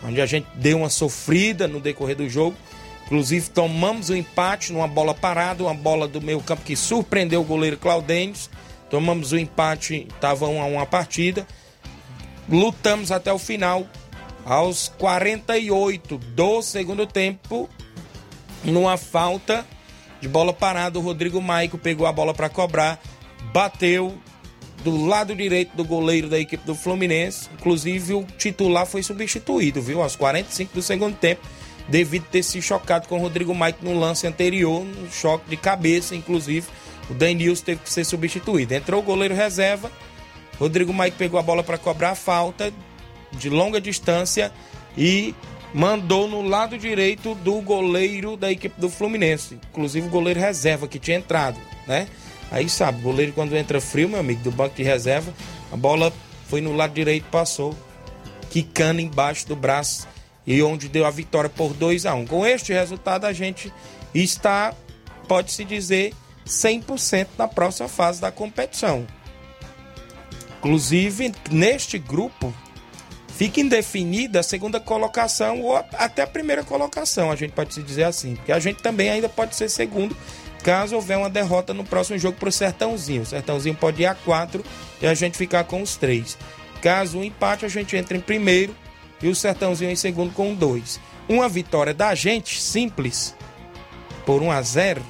[0.05, 2.57] Onde a gente deu uma sofrida no decorrer do jogo.
[3.05, 7.41] Inclusive, tomamos o um empate numa bola parada, uma bola do meio campo que surpreendeu
[7.41, 8.49] o goleiro Claudênis.
[8.91, 11.47] Tomamos o um empate, estava 1 a 1 a partida.
[12.49, 13.87] Lutamos até o final.
[14.45, 17.69] Aos 48 do segundo tempo,
[18.65, 19.65] numa falta
[20.21, 23.01] de bola parada, o Rodrigo Maico pegou a bola para cobrar,
[23.53, 24.17] bateu,
[24.83, 27.49] do lado direito do goleiro da equipe do Fluminense.
[27.55, 30.03] Inclusive, o titular foi substituído, viu?
[30.03, 31.43] Aos 45 do segundo tempo,
[31.89, 36.15] devido ter se chocado com o Rodrigo Mike no lance anterior, no choque de cabeça,
[36.15, 36.67] inclusive.
[37.11, 38.75] O Danilson teve que ser substituído.
[38.75, 39.91] Entrou o goleiro reserva.
[40.59, 42.73] Rodrigo Mike pegou a bola para cobrar a falta
[43.33, 44.53] de longa distância
[44.97, 45.35] e
[45.75, 50.99] mandou no lado direito do goleiro da equipe do Fluminense, inclusive o goleiro reserva que
[50.99, 52.07] tinha entrado, né?
[52.53, 55.33] Aí sabe, o goleiro quando entra frio, meu amigo, do banco de reserva,
[55.73, 56.13] a bola
[56.49, 57.75] foi no lado direito, passou,
[58.51, 60.07] quicando embaixo do braço
[60.47, 62.27] e onde deu a vitória por 2 a 1 um.
[62.27, 63.73] Com este resultado, a gente
[64.15, 64.75] está,
[65.27, 66.13] pode-se dizer,
[66.47, 69.07] 100% na próxima fase da competição.
[70.59, 72.53] Inclusive, neste grupo,
[73.29, 78.05] fica indefinida a segunda colocação ou até a primeira colocação, a gente pode se dizer
[78.05, 80.15] assim, porque a gente também ainda pode ser segundo
[80.63, 83.23] caso houver uma derrota no próximo jogo para o Sertãozinho.
[83.23, 84.65] O Sertãozinho pode ir a quatro
[85.01, 86.39] e a gente ficar com os três.
[86.81, 88.75] Caso um empate, a gente entra em primeiro
[89.23, 91.01] e o Sertãozinho em segundo com dois.
[91.29, 93.35] Uma vitória da gente, simples,
[94.27, 95.03] por 1 a 0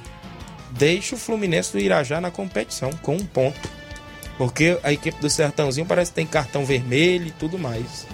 [0.71, 3.69] deixa o Fluminense do Irajá na competição com um ponto.
[4.37, 8.07] Porque a equipe do Sertãozinho parece que tem cartão vermelho e tudo mais.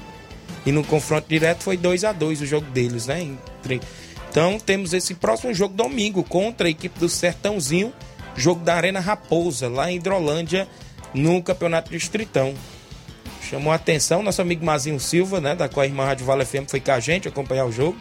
[0.66, 3.36] E no confronto direto foi 2 a 2 o jogo deles, né?
[4.30, 7.94] Então temos esse próximo jogo domingo contra a equipe do Sertãozinho,
[8.36, 10.68] jogo da Arena Raposa, lá em Hidrolândia,
[11.14, 12.54] no Campeonato Distritão.
[13.50, 16.68] Chamou a atenção nosso amigo Mazinho Silva, né, da qual a irmã Rádio Vale FM
[16.68, 17.98] foi com a gente acompanhar o jogo.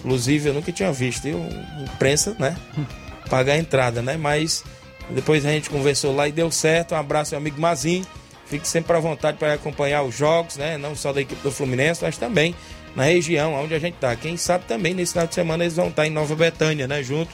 [0.00, 1.28] Inclusive eu nunca tinha visto?
[1.28, 2.56] Imprensa, né?
[3.30, 4.16] Pagar a entrada, né?
[4.16, 4.64] Mas
[5.10, 6.94] depois a gente conversou lá e deu certo.
[6.94, 8.04] Um abraço, meu amigo Mazinho.
[8.46, 10.76] Fique sempre à vontade para acompanhar os jogos, né?
[10.76, 12.54] Não só da equipe do Fluminense, mas também
[12.94, 14.14] na região onde a gente está.
[14.14, 17.02] Quem sabe também nesse final de semana eles vão estar tá em Nova Betânia, né?
[17.02, 17.30] Junto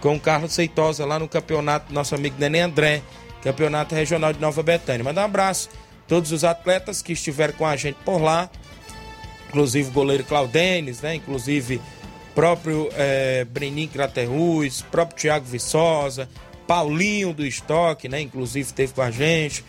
[0.00, 3.02] com o Carlos Seitosa lá no campeonato nosso amigo Nenê André,
[3.42, 5.04] campeonato regional de Nova Betânia.
[5.04, 5.70] Manda um abraço
[6.04, 8.50] a todos os atletas que estiveram com a gente por lá,
[9.48, 11.14] inclusive o goleiro Claudenes, né?
[11.14, 11.80] Inclusive
[12.34, 16.28] próprio é, Brenin Craterruz, próprio Thiago Viçosa,
[16.66, 18.20] Paulinho do Estoque, né?
[18.20, 19.64] Inclusive teve com a gente,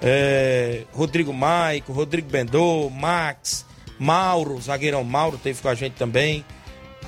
[0.00, 3.65] é, Rodrigo Maico, Rodrigo Bendô, Max,
[3.98, 6.44] Mauro, zagueirão Mauro teve com a gente também.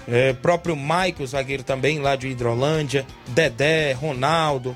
[0.07, 4.75] É, próprio Maico, zagueiro também lá de Hidrolândia, Dedé, Ronaldo,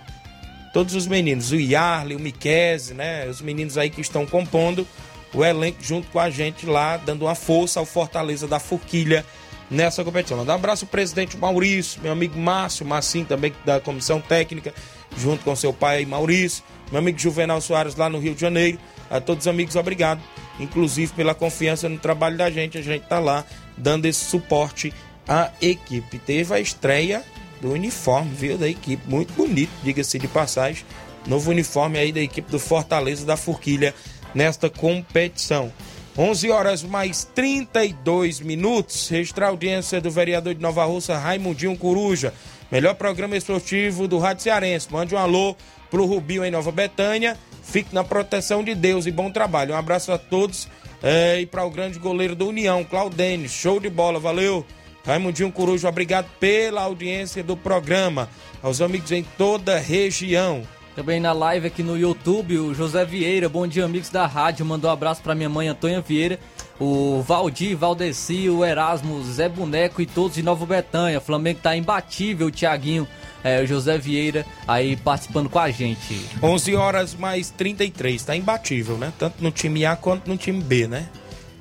[0.73, 3.27] todos os meninos, o Yarley, o Miquese, né?
[3.29, 4.87] Os meninos aí que estão compondo
[5.35, 9.25] o elenco junto com a gente lá, dando uma força ao Fortaleza da Forquilha
[9.71, 10.39] nessa competição.
[10.39, 14.75] Um abraço ao presidente Maurício, meu amigo Márcio, Massim também da comissão técnica,
[15.17, 18.79] junto com seu pai Maurício, meu amigo Juvenal Soares lá no Rio de Janeiro.
[19.11, 20.21] A todos os amigos, obrigado,
[20.61, 22.79] inclusive pela confiança no trabalho da gente.
[22.79, 23.45] A gente tá lá
[23.77, 24.93] dando esse suporte
[25.27, 26.19] à equipe.
[26.19, 27.23] Teve a estreia
[27.61, 30.85] do uniforme, viu, da equipe, muito bonito, diga-se de passagem.
[31.27, 33.95] Novo uniforme aí da equipe do Fortaleza da Forquilha
[34.35, 35.73] nesta competição.
[36.19, 39.09] 11 horas mais 32 minutos.
[39.09, 42.35] Registrar a audiência do vereador de Nova Russa, Raimundinho Coruja.
[42.71, 44.93] Melhor programa esportivo do Rádio Cearense.
[44.93, 45.57] Mande um alô
[45.91, 47.39] pro Rubinho em Nova Betânia.
[47.63, 49.75] Fique na proteção de Deus e bom trabalho.
[49.75, 50.69] Um abraço a todos.
[51.03, 53.49] É, e para o grande goleiro do União, Claudênio.
[53.49, 54.65] Show de bola, valeu.
[55.05, 58.29] Raimundinho Coruja, obrigado pela audiência do programa.
[58.63, 60.63] Aos amigos em toda a região.
[60.95, 64.91] Também na live aqui no YouTube, o José Vieira, bom dia amigos da rádio, mandou
[64.91, 66.39] um abraço para minha mãe Antônia Vieira,
[66.79, 71.19] o Valdir, Valdeci, o Erasmo, Zé Boneco e todos de Nova Betânia.
[71.19, 73.09] Flamengo tá imbatível, o Thiaguinho,
[73.45, 76.21] é, o José Vieira aí participando com a gente.
[76.43, 79.13] 11 horas mais 33, tá imbatível, né?
[79.19, 81.09] Tanto no time A quanto no time B, né?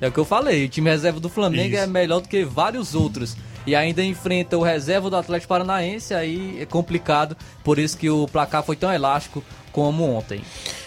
[0.00, 1.84] É o que eu falei, o time reserva do Flamengo Isso.
[1.84, 3.36] é melhor do que vários outros.
[3.64, 8.26] E ainda enfrenta o reserva do Atlético Paranaense, aí é complicado, por isso que o
[8.26, 10.42] placar foi tão elástico como ontem.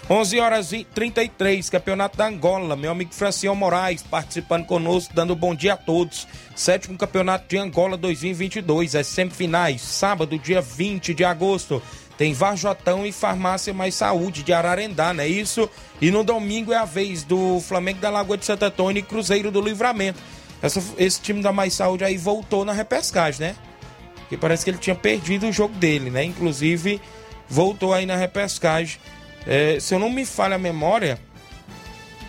[0.07, 2.75] 11 horas e 33, Campeonato da Angola.
[2.75, 6.27] Meu amigo Francião Moraes participando conosco, dando bom dia a todos.
[6.55, 11.81] Sétimo Campeonato de Angola 2022, as semifinais, sábado, dia 20 de agosto.
[12.19, 15.67] Tem Varjotão e Farmácia Mais Saúde de Ararendá, não é isso?
[15.99, 19.49] E no domingo é a vez do Flamengo da Lagoa de Santa Antônia e Cruzeiro
[19.49, 20.19] do Livramento.
[20.61, 23.55] Essa- esse time da Mais Saúde aí voltou na repescagem, né?
[24.19, 26.23] Porque parece que ele tinha perdido o jogo dele, né?
[26.23, 27.01] Inclusive,
[27.49, 28.97] voltou aí na repescagem.
[29.45, 31.19] É, se eu não me falha a memória,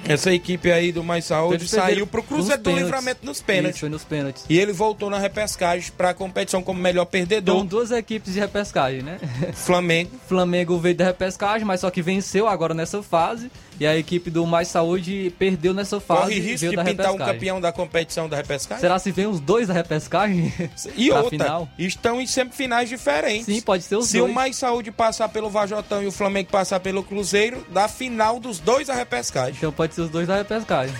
[0.08, 2.78] essa equipe aí do Mais Saúde saiu pro Cruzeiro nos do.
[2.78, 3.80] Livramento nos Isso, pênaltis.
[3.80, 4.44] foi nos pênaltis.
[4.48, 7.56] E ele voltou na repescagem pra competição como melhor perdedor.
[7.56, 9.18] Então, duas equipes de repescagem, né?
[9.54, 10.12] Flamengo.
[10.28, 13.50] Flamengo veio da repescagem, mas só que venceu agora nessa fase.
[13.78, 16.22] E a equipe do Mais Saúde perdeu nessa fase.
[16.22, 18.80] Corre risco de da pintar um campeão da competição da repescagem?
[18.80, 20.52] Será se vem os dois da repescagem?
[20.96, 21.68] E outra, final?
[21.78, 23.46] estão em semifinais diferentes.
[23.46, 24.30] Sim, pode ser os Se dois.
[24.30, 28.58] o Mais Saúde passar pelo Vajotão e o Flamengo passar pelo Cruzeiro, dá final dos
[28.58, 29.54] dois a repescagem.
[29.56, 30.94] Então pode ser os dois da repescagem.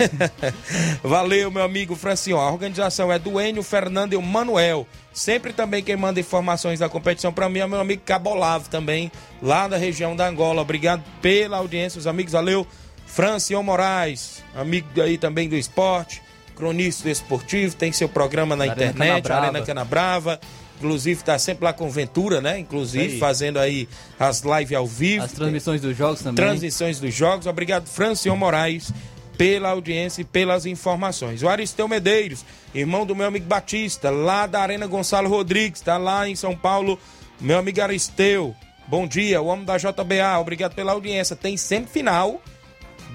[1.03, 2.39] Valeu, meu amigo Francion.
[2.39, 4.87] A organização é do Enio, Fernando e o Manuel.
[5.13, 9.11] Sempre também quem manda informações da competição para mim é meu amigo Cabolavo também,
[9.41, 10.61] lá da região da Angola.
[10.61, 12.35] Obrigado pela audiência, os amigos.
[12.35, 12.66] Valeu.
[13.07, 16.21] Francion Moraes, amigo aí também do esporte,
[16.55, 19.47] cronista esportivo, tem seu programa na Arena internet, Canabrava.
[19.47, 20.41] Arena Canabrava.
[20.79, 22.59] Inclusive tá sempre lá com Ventura, né?
[22.59, 23.19] Inclusive Aí.
[23.19, 23.89] fazendo aí
[24.19, 25.25] as lives ao vivo.
[25.25, 26.35] As transmissões dos jogos também.
[26.35, 27.47] Transmissões dos jogos.
[27.47, 28.93] Obrigado, Francion Moraes,
[29.39, 31.43] pela audiência e pelas informações.
[31.43, 36.29] O Aristeu Medeiros, irmão do meu amigo Batista, lá da Arena Gonçalo Rodrigues, tá lá
[36.29, 36.99] em São Paulo.
[37.41, 38.55] Meu amigo Aristeu,
[38.87, 41.35] bom dia, o homem da JBA, obrigado pela audiência.
[41.35, 42.43] Tem semifinal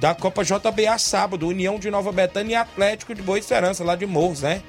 [0.02, 4.08] da Copa JBA sábado, União de Nova Betânia e Atlético de Boa Esperança, lá de
[4.08, 4.64] Morros, né?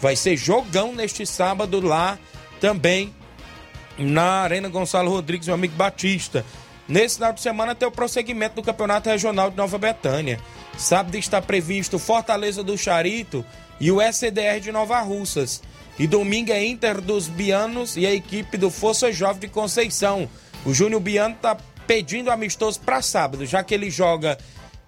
[0.00, 2.18] Vai ser jogão neste sábado lá
[2.62, 3.14] também
[3.98, 6.46] na Arena Gonçalo Rodrigues, meu amigo Batista.
[6.88, 10.40] Nesse final de semana tem o prosseguimento do Campeonato Regional de Nova Betânia.
[10.78, 13.44] Sábado está previsto Fortaleza do Charito
[13.78, 15.62] e o SDR de Nova Russas.
[15.98, 20.26] E domingo é Inter dos Bianos e a equipe do Força Jovem de Conceição.
[20.64, 21.54] O Júnior Biano está
[21.86, 24.38] pedindo amistoso para sábado, já que ele joga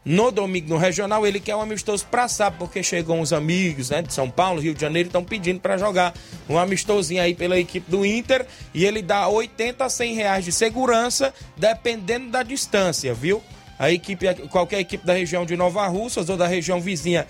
[0.07, 4.03] no domingo no regional, ele quer um amistoso pra sábado, porque chegou uns amigos né,
[4.03, 6.15] de São Paulo, Rio de Janeiro, estão pedindo pra jogar
[6.49, 8.47] um amistosinho aí pela equipe do Inter.
[8.73, 13.43] E ele dá 80 a 100 reais de segurança, dependendo da distância, viu?
[13.77, 17.27] A equipe, qualquer equipe da região de Nova Russas ou da região vizinha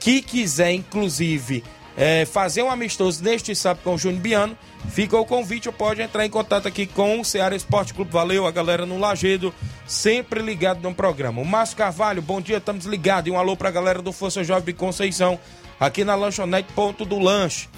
[0.00, 1.62] que quiser, inclusive,
[1.96, 4.58] é, fazer um amistoso neste sábado com o Júnior Biano,
[4.90, 8.10] fica o convite, pode entrar em contato aqui com o Ceará Esporte Clube.
[8.10, 9.54] Valeu, a galera no Lagedo,
[9.86, 11.40] sempre ligado no programa.
[11.40, 13.28] O Márcio Carvalho, bom dia, estamos ligados.
[13.28, 15.38] E um alô pra galera do Força Jovem de Conceição,
[15.80, 17.68] aqui na lanchonete Ponto do Lanche.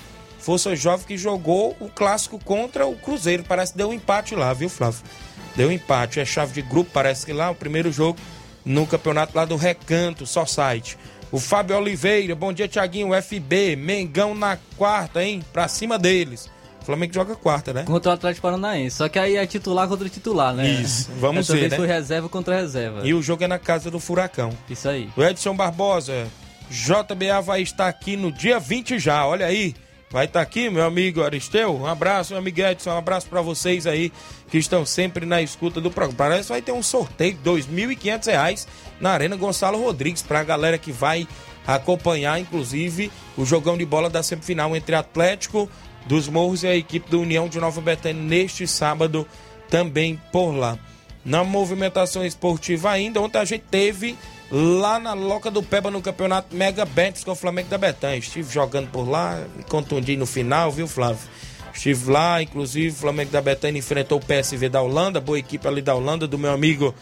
[0.40, 3.44] Força Jovem que jogou o clássico contra o Cruzeiro.
[3.44, 5.02] Parece que deu um empate lá, viu, Flávio?
[5.54, 6.20] Deu um empate.
[6.20, 8.18] É chave de grupo, parece que lá, o primeiro jogo
[8.64, 10.98] no campeonato lá do Recanto, só site.
[11.30, 13.10] O Fábio Oliveira, bom dia, Tiaguinho.
[13.22, 15.42] FB, Mengão na quarta, hein?
[15.52, 16.50] Pra cima deles.
[16.88, 17.82] Flamengo joga quarta, né?
[17.82, 18.96] Contra o Atlético Paranaense.
[18.96, 20.66] Só que aí é titular contra titular, né?
[20.66, 21.76] Isso, vamos ver, vez né?
[21.76, 23.06] foi reserva contra reserva.
[23.06, 24.56] E o jogo é na casa do Furacão.
[24.70, 25.10] Isso aí.
[25.14, 26.26] O Edson Barbosa,
[26.70, 29.74] JBA vai estar aqui no dia 20 já, olha aí.
[30.10, 31.76] Vai estar aqui, meu amigo Aristeu.
[31.76, 32.90] Um abraço, meu amigo Edson.
[32.90, 34.10] Um abraço para vocês aí
[34.50, 36.16] que estão sempre na escuta do programa.
[36.16, 40.44] Parece que vai ter um sorteio de 2.500 reais na Arena Gonçalo Rodrigues para a
[40.44, 41.28] galera que vai
[41.66, 45.68] acompanhar, inclusive, o jogão de bola da semifinal entre Atlético
[46.06, 49.26] dos Morros e a equipe do União de Nova Betânia neste sábado
[49.68, 50.78] também por lá.
[51.22, 54.16] Na movimentação esportiva ainda, ontem a gente teve
[54.50, 58.18] lá na Loca do Peba no campeonato Mega Bets com o Flamengo da Betânia.
[58.18, 61.22] Estive jogando por lá, me contundi no final, viu, Flávio?
[61.74, 65.82] Estive lá, inclusive, o Flamengo da Betânia enfrentou o PSV da Holanda, boa equipe ali
[65.82, 66.94] da Holanda, do meu amigo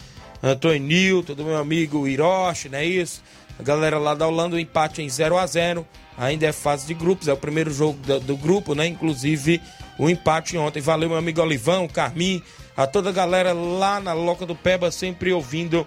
[0.43, 3.23] Antônio Nilton, do meu amigo Hiroshi, não é isso?
[3.59, 5.87] A galera lá da Holanda, o empate em 0 a 0
[6.19, 8.87] Ainda é fase de grupos, é o primeiro jogo do, do grupo, né?
[8.87, 9.61] Inclusive
[9.99, 10.81] o empate ontem.
[10.81, 12.43] Valeu, meu amigo Olivão, Carmim,
[12.75, 15.87] a toda a galera lá na Loca do Peba, sempre ouvindo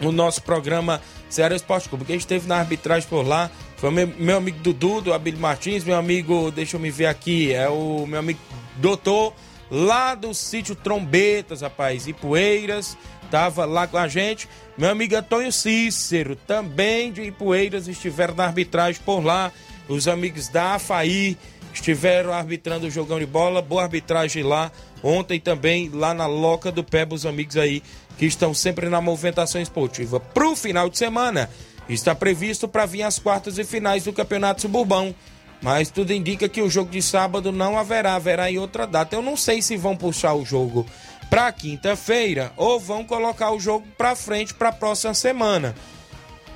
[0.00, 2.04] o nosso programa Ceará Esporte Clube.
[2.04, 5.96] Quem esteve na arbitragem por lá foi meu, meu amigo Dudu, do Abílio Martins, meu
[5.96, 8.40] amigo, deixa eu me ver aqui, é o meu amigo
[8.76, 9.34] Doutor,
[9.70, 12.96] lá do sítio Trombetas, rapaz, e Poeiras,
[13.30, 14.48] tava lá com a gente.
[14.76, 19.52] Meu amigo Antônio Cícero, também de Ipueiras, estiveram na arbitragem por lá.
[19.88, 21.36] Os amigos da AFAI
[21.72, 23.60] estiveram arbitrando o jogão de bola.
[23.60, 24.70] Boa arbitragem lá.
[25.02, 27.82] Ontem também, lá na Loca do Peba, os amigos aí
[28.18, 30.18] que estão sempre na movimentação esportiva.
[30.18, 31.48] Pro final de semana,
[31.88, 35.14] está previsto para vir as quartas e finais do Campeonato Suburbão.
[35.62, 39.16] Mas tudo indica que o jogo de sábado não haverá, haverá em outra data.
[39.16, 40.86] Eu não sei se vão puxar o jogo
[41.30, 45.74] para quinta-feira ou vão colocar o jogo para frente para a próxima semana.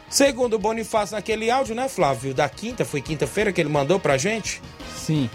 [0.09, 2.35] Segundo o Bonifácio naquele áudio, né, Flávio?
[2.35, 4.61] Da quinta, foi quinta-feira que ele mandou pra gente?
[4.97, 5.29] Sim.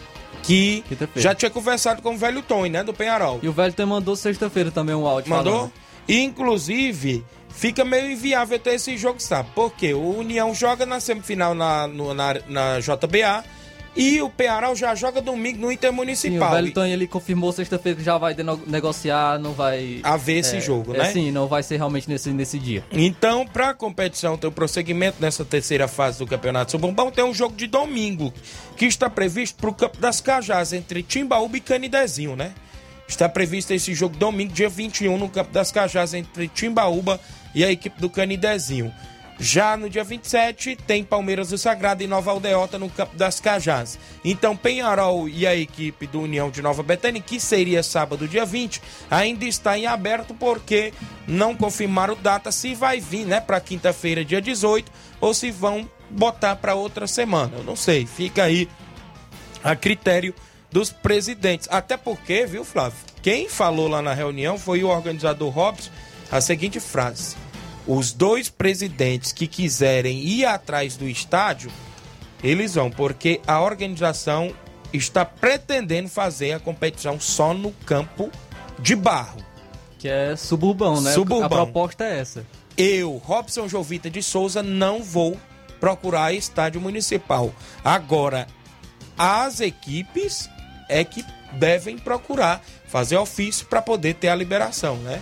[0.44, 0.84] Que
[1.16, 3.40] já tinha conversado com o velho Tony, né, do Penharol.
[3.42, 5.54] E o velho até mandou sexta-feira também um áudio Mandou?
[5.54, 5.74] falando.
[6.08, 9.50] Inclusive, fica meio inviável ter esse jogo, sabe?
[9.54, 13.44] Porque o União joga na semifinal na, no- na, na JBA
[13.98, 16.72] e o Penharol já joga domingo no Sim, o Intermunicipal.
[16.72, 18.36] Tony ele confirmou sexta-feira que já vai
[18.68, 20.00] negociar, não vai.
[20.04, 21.06] Haver esse é, jogo, é, né?
[21.12, 22.84] Sim, não vai ser realmente nesse, nesse dia.
[22.92, 27.34] Então, para a competição ter o prosseguimento nessa terceira fase do Campeonato Suburbão, tem um
[27.34, 28.32] jogo de domingo,
[28.76, 32.54] que está previsto para o Campo das Cajás, entre Timbaúba e Canidezinho, né?
[33.08, 37.20] Está previsto esse jogo domingo, dia 21, no Campo das Cajás, entre Timbaúba
[37.56, 38.94] e a equipe do Canidezinho.
[39.40, 44.00] Já no dia 27, tem Palmeiras do Sagrado e Nova Aldeota no Campo das Cajás.
[44.26, 48.82] Então, Penharol e a equipe do União de Nova Betânia, que seria sábado, dia 20,
[49.12, 50.92] ainda está em aberto porque
[51.28, 54.92] não confirmaram data se vai vir, né, para quinta-feira, dia 18,
[55.22, 57.58] ou se vão botar para outra semana.
[57.58, 58.68] Eu não sei, fica aí
[59.64, 60.34] a critério
[60.78, 61.68] dos presidentes.
[61.72, 63.00] Até porque, viu, Flávio?
[63.24, 65.90] Quem falou lá na reunião foi o organizador Robson
[66.32, 67.36] a seguinte frase:
[67.88, 71.72] Os dois presidentes que quiserem ir atrás do estádio,
[72.44, 74.54] eles vão, porque a organização
[74.94, 78.30] está pretendendo fazer a competição só no campo
[78.78, 79.44] de barro.
[79.98, 81.12] Que é suburbão, né?
[81.12, 81.48] Suburbão.
[81.48, 82.46] A proposta é essa.
[82.78, 85.36] Eu, Robson Jovita de Souza, não vou
[85.80, 87.52] procurar estádio municipal.
[87.84, 88.46] Agora,
[89.18, 90.48] as equipes
[90.90, 91.24] é que
[91.54, 95.22] devem procurar fazer ofício para poder ter a liberação, né?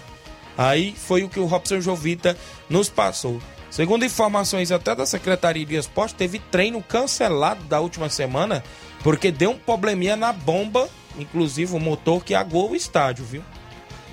[0.58, 2.38] Aí foi o que o Robson Jovita
[2.70, 3.42] nos passou.
[3.70, 8.64] Segundo informações até da Secretaria de Esporte, teve treino cancelado da última semana
[9.04, 10.88] porque deu um probleminha na bomba,
[11.20, 13.44] inclusive o motor que aguou o estádio, viu?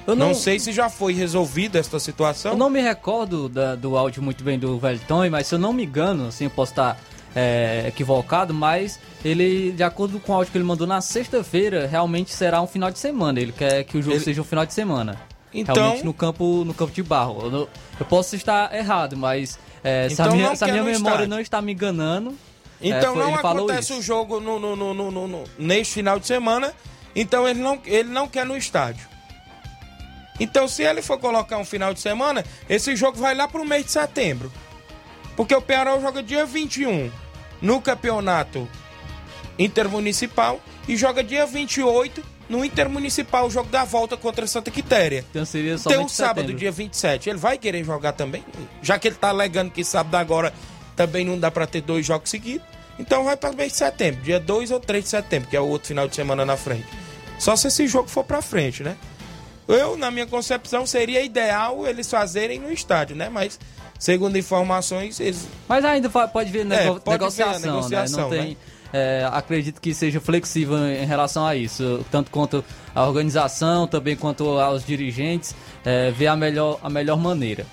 [0.04, 2.52] Eu Não, não, sei se já foi resolvida esta situação.
[2.52, 5.60] Eu não me recordo da- do áudio muito bem do velho Tony, mas se eu
[5.60, 6.98] não me engano, assim, eu posso estar
[7.34, 12.30] é, equivocado, mas ele, de acordo com o áudio que ele mandou na sexta-feira, realmente
[12.32, 13.40] será um final de semana.
[13.40, 15.20] Ele quer que o jogo Ele- seja um final de semana.
[15.54, 17.40] Então- Realmente no campo, no campo de barro.
[17.50, 17.68] Eu,
[18.00, 21.40] eu posso estar errado, mas é, se a Então minha, se a minha memória não
[21.40, 22.34] está me enganando.
[22.80, 26.26] Então é, foi- não acontece o jogo no, no- no- no- no- neste final de
[26.26, 26.72] semana.
[27.14, 29.06] Então ele não, ele não quer no estádio.
[30.40, 33.84] Então, se ele for colocar um final de semana, esse jogo vai lá pro mês
[33.84, 34.50] de setembro.
[35.36, 37.10] Porque o Penharol joga dia 21
[37.62, 38.68] no campeonato
[39.58, 45.24] intermunicipal e joga dia 28 no intermunicipal, o jogo da volta contra Santa Quitéria.
[45.30, 46.58] Então seria Tem somente um sábado, setembro.
[46.58, 47.30] dia 27.
[47.30, 48.44] Ele vai querer jogar também?
[48.82, 50.52] Já que ele tá alegando que sábado agora
[50.94, 52.66] também não dá pra ter dois jogos seguidos.
[52.98, 55.66] Então vai para mês de setembro, dia 2 ou 3 de setembro, que é o
[55.66, 56.86] outro final de semana na frente.
[57.38, 58.96] Só se esse jogo for pra frente, né?
[59.66, 63.30] Eu, na minha concepção, seria ideal eles fazerem no estádio, né?
[63.30, 63.58] Mas,
[64.02, 68.36] segundo informações, eles Mas ainda pode ver nego- É, pode ver a negociação, negociação, né?
[68.36, 68.44] Não né?
[68.46, 68.56] tem,
[68.92, 74.58] é, acredito que seja flexível em relação a isso, tanto quanto a organização, também quanto
[74.58, 77.64] aos dirigentes, é, ver a melhor, a melhor maneira.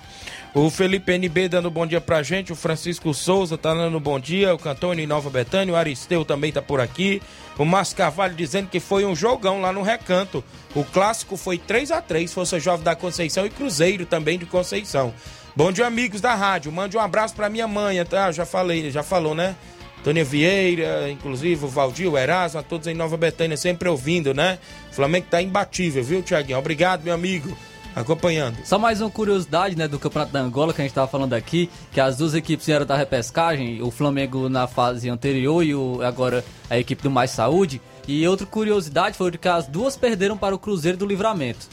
[0.54, 4.54] O Felipe NB dando bom dia pra gente, o Francisco Souza tá dando bom dia,
[4.54, 7.22] o Cantônio em Nova Betânia, o Aristeu também tá por aqui,
[7.58, 10.44] o Márcio Carvalho dizendo que foi um jogão lá no Recanto.
[10.76, 15.14] O clássico foi 3 a 3 Força Jovem da Conceição e Cruzeiro também de Conceição.
[15.56, 16.72] Bom dia, amigos da rádio.
[16.72, 18.32] Mande um abraço pra minha mãe, tá?
[18.32, 19.56] Já falei, já falou, né?
[20.04, 24.60] Tônia Vieira, inclusive o Valdir, o Erasmo, a todos em Nova Betânia, sempre ouvindo, né?
[24.89, 26.58] O Flamengo tá imbatível, viu, Tiaguinho?
[26.58, 27.56] Obrigado, meu amigo
[27.95, 28.58] acompanhando.
[28.64, 31.70] Só mais uma curiosidade, né, do Campeonato da Angola que a gente estava falando aqui,
[31.91, 36.45] que as duas equipes vieram da repescagem, o Flamengo na fase anterior e o, agora
[36.70, 37.82] a equipe do Mais Saúde.
[38.08, 41.68] E outra curiosidade foi que as duas perderam para o Cruzeiro do Livramento.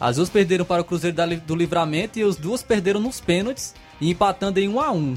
[0.00, 1.16] As duas perderam para o Cruzeiro
[1.46, 5.16] do Livramento e as duas perderam nos pênaltis empatando em 1 a 1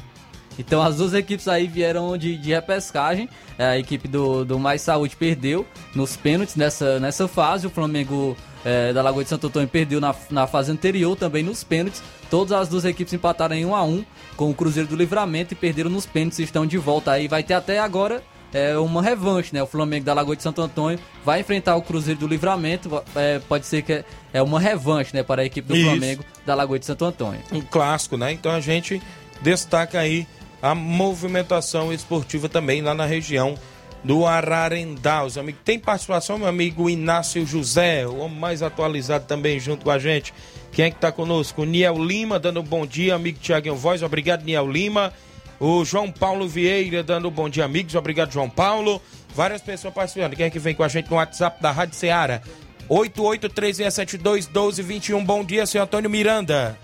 [0.60, 3.30] então as duas equipes aí vieram de, de repescagem.
[3.58, 5.66] A equipe do, do Mais Saúde perdeu
[5.96, 7.66] nos pênaltis nessa, nessa fase.
[7.66, 11.64] O Flamengo é, da Lagoa de Santo Antônio perdeu na, na fase anterior também nos
[11.64, 12.04] pênaltis.
[12.30, 14.06] Todas as duas equipes empataram em 1 a 1
[14.36, 16.40] com o Cruzeiro do Livramento e perderam nos pênaltis.
[16.40, 17.30] Estão de volta aí.
[17.30, 18.22] Vai ter até agora
[18.54, 19.62] é, uma revanche, né?
[19.62, 23.04] O Flamengo da Lagoa de Santo Antônio vai enfrentar o Cruzeiro do Livramento.
[23.16, 25.86] É, pode ser que é uma revanche, né, para a equipe do Isso.
[25.86, 27.41] Flamengo da Lagoa de Santo Antônio.
[27.52, 28.32] Um clássico, né?
[28.32, 29.02] Então a gente
[29.41, 30.28] destaca aí
[30.62, 33.56] a movimentação esportiva também lá na região
[34.04, 35.24] do Ararendá.
[35.24, 39.91] Os amigos, tem participação, meu amigo Inácio José, o homem mais atualizado também junto com
[39.91, 40.34] a gente.
[40.72, 41.66] Quem é que está conosco?
[41.66, 45.14] Niel Lima dando bom dia, amigo Tiaguinho Voz, obrigado Niel Lima.
[45.60, 49.01] O João Paulo Vieira dando bom dia, amigos, obrigado João Paulo.
[49.36, 50.36] Várias pessoas participando.
[50.36, 52.41] Quem é que vem com a gente no WhatsApp da Rádio Ceará?
[52.89, 55.26] 8836721221.
[55.26, 56.80] Bom dia, senhor Antônio Miranda.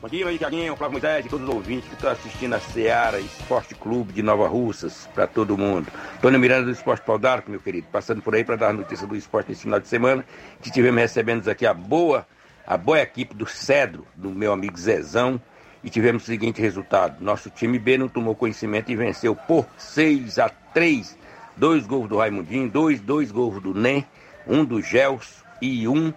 [0.00, 3.74] Bom dia, Tiaguinho, Flávio Moisés e todos os ouvintes que estão assistindo a Seara Esporte
[3.74, 5.88] Clube de Nova Russas, para todo mundo.
[6.20, 9.06] Tônio Miranda do Esporte Pau d'Arco, meu querido, passando por aí para dar a notícia
[9.06, 10.24] do esporte nesse final de semana,
[10.62, 12.26] que tivemos recebendo aqui a boa,
[12.66, 15.40] a boa equipe do Cedro, do meu amigo Zezão,
[15.84, 20.38] e tivemos o seguinte resultado: nosso time B não tomou conhecimento e venceu por 6
[20.38, 21.24] a 3
[21.56, 24.04] dois gols do Raimundinho, dois, dois gols do Nem,
[24.46, 26.12] um do Gels e um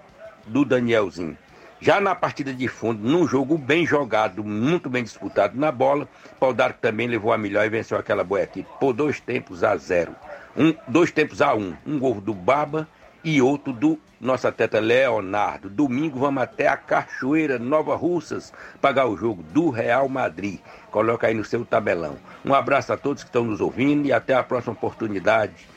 [0.45, 1.37] do Danielzinho.
[1.79, 6.09] Já na partida de fundo, num jogo bem jogado, muito bem disputado na bola,
[6.39, 9.77] Pau d'Arco também levou a melhor e venceu aquela boa equipe por dois tempos a
[9.77, 10.15] zero.
[10.55, 11.75] Um, dois tempos a um.
[11.85, 12.87] Um gol do Baba
[13.23, 15.69] e outro do nosso atleta Leonardo.
[15.69, 18.51] Domingo vamos até a Cachoeira, Nova Russas,
[18.81, 20.59] pagar o jogo do Real Madrid.
[20.91, 22.17] Coloca aí no seu tabelão.
[22.43, 25.67] Um abraço a todos que estão nos ouvindo e até a próxima oportunidade.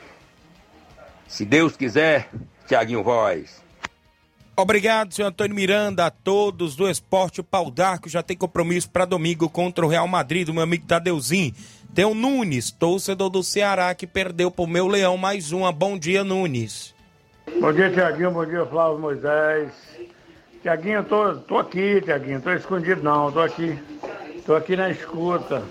[1.27, 2.29] Se Deus quiser,
[2.67, 3.61] Tiaguinho Voz.
[4.55, 8.09] Obrigado, senhor Antônio Miranda, a todos do Esporte Pau d'Arco.
[8.09, 11.53] Já tem compromisso para domingo contra o Real Madrid, do meu amigo Tadeuzinho.
[11.93, 15.71] Tem o Nunes, torcedor do Ceará, que perdeu pro meu leão mais uma.
[15.71, 16.93] Bom dia, Nunes.
[17.59, 18.31] Bom dia, Tiaguinho.
[18.31, 19.71] Bom dia, Flávio Moisés.
[20.61, 22.41] Tiaguinho, tô, tô aqui, Tiaguinho.
[22.41, 23.77] Tô escondido não, tô aqui.
[24.45, 25.61] Tô aqui na escuta.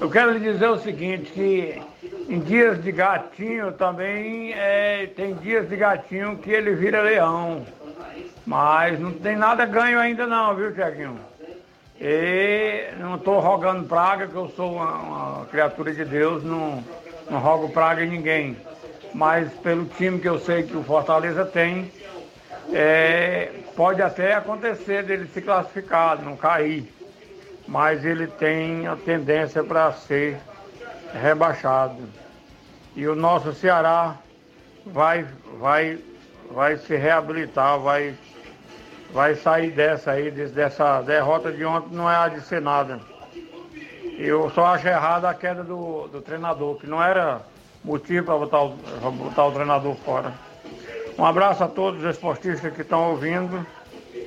[0.00, 1.82] Eu quero lhe dizer o seguinte, que
[2.28, 7.64] em dias de gatinho também é, tem dias de gatinho que ele vira leão.
[8.46, 11.18] Mas não tem nada ganho ainda não, viu, Tiaguinho?
[12.00, 16.82] E não estou rogando praga, que eu sou uma, uma, criatura de Deus, não,
[17.28, 18.56] não rogo praga em ninguém.
[19.20, 21.92] Mas pelo time que eu sei que o Fortaleza tem,
[22.72, 26.90] é, pode até acontecer dele se classificar, não cair.
[27.68, 30.38] Mas ele tem a tendência para ser
[31.12, 31.98] rebaixado.
[32.96, 34.16] E o nosso Ceará
[34.86, 35.26] vai,
[35.58, 35.98] vai,
[36.50, 38.14] vai se reabilitar, vai
[39.12, 42.98] vai sair dessa aí, dessa derrota de ontem, não é a de ser nada.
[44.16, 47.42] Eu só acho errado a queda do, do treinador, que não era
[47.84, 48.76] motivo para botar, o,
[49.12, 50.32] botar o treinador fora.
[51.18, 53.66] Um abraço a todos os esportistas que estão ouvindo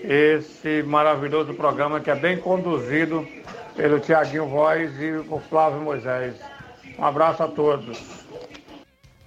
[0.04, 3.28] esse maravilhoso programa que é bem conduzido
[3.76, 6.36] pelo Tiaguinho Voz e por Flávio Moisés.
[6.98, 8.23] Um abraço a todos.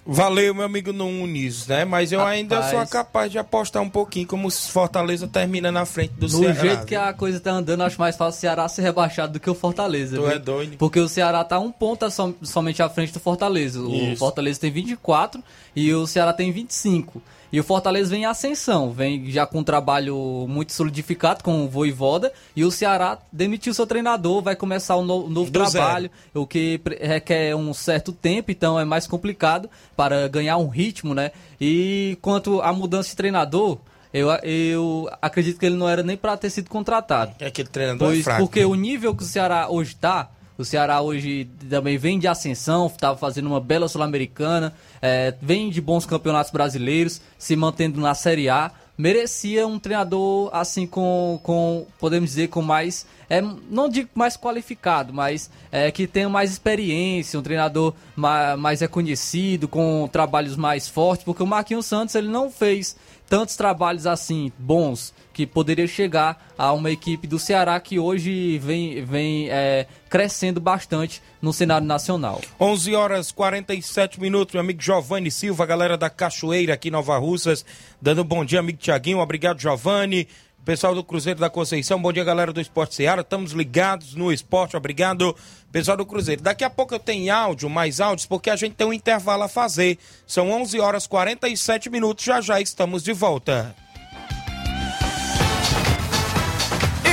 [0.09, 1.83] Valeu, meu amigo Nunes, né?
[1.83, 5.85] Mas eu Rapaz, ainda sou capaz de apostar um pouquinho como o Fortaleza termina na
[5.85, 6.53] frente do Ceará.
[6.53, 9.39] Do jeito que a coisa tá andando, acho mais fácil o Ceará ser rebaixado do
[9.39, 10.15] que o Fortaleza.
[10.15, 10.31] Tu viu?
[10.31, 10.77] é doido.
[10.77, 13.81] Porque o Ceará tá um ponto som, somente à frente do Fortaleza.
[13.81, 15.43] O Fortaleza tem 24
[15.75, 17.21] e o Ceará tem 25.
[17.51, 21.69] E o Fortaleza vem em ascensão, vem já com um trabalho muito solidificado com o
[21.69, 22.31] Voivoda.
[22.55, 26.41] E o Ceará demitiu seu treinador, vai começar um novo, trabalho, zero.
[26.43, 31.31] o que requer um certo tempo, então é mais complicado para ganhar um ritmo, né?
[31.59, 33.77] E quanto à mudança de treinador,
[34.13, 37.33] eu, eu acredito que ele não era nem para ter sido contratado.
[37.39, 38.41] É aquele treinador pois, é fraco.
[38.41, 38.65] Porque né?
[38.65, 43.15] o nível que o Ceará hoje está O Ceará hoje também vem de ascensão, estava
[43.17, 48.71] fazendo uma bela Sul-Americana, é, vem de bons campeonatos brasileiros, se mantendo na Série A.
[48.97, 55.13] Merecia um treinador assim com, com podemos dizer, com mais, é, não digo mais qualificado,
[55.13, 61.23] mas é, que tenha mais experiência, um treinador mais, mais reconhecido, com trabalhos mais fortes,
[61.23, 62.95] porque o Marquinhos Santos ele não fez
[63.29, 69.05] tantos trabalhos assim bons que poderia chegar a uma equipe do Ceará que hoje vem,
[69.05, 72.41] vem é, crescendo bastante no cenário nacional.
[72.59, 77.63] 11 horas 47 minutos, meu amigo Giovanni Silva, galera da Cachoeira aqui em Nova Russas,
[78.01, 80.27] dando um bom dia, amigo Tiaguinho, obrigado Giovanni.
[80.65, 84.75] Pessoal do Cruzeiro da Conceição, bom dia galera do Esporte Ceará, estamos ligados no esporte,
[84.75, 85.35] obrigado
[85.71, 86.41] pessoal do Cruzeiro.
[86.41, 89.47] Daqui a pouco eu tenho áudio, mais áudios, porque a gente tem um intervalo a
[89.47, 89.99] fazer.
[90.25, 93.75] São 11 horas 47 minutos, já já estamos de volta.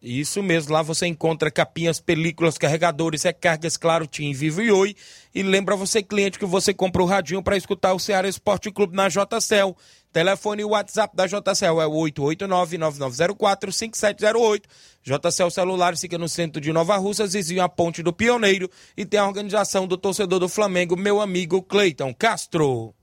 [0.00, 4.94] Isso mesmo, lá você encontra capinhas, películas, carregadores, recargas, claro, Tim, Vivo e Oi.
[5.34, 8.94] E lembra você, cliente, que você comprou o radinho para escutar o Ceará Esporte Clube
[8.94, 9.74] na JCL.
[10.12, 14.62] Telefone e WhatsApp da JCL é o 889-9904-5708.
[15.02, 18.70] JCL Celulares fica no centro de Nova Russas, vizinho a Ponte do Pioneiro.
[18.96, 22.94] E tem a organização do torcedor do Flamengo, meu amigo Cleiton Castro.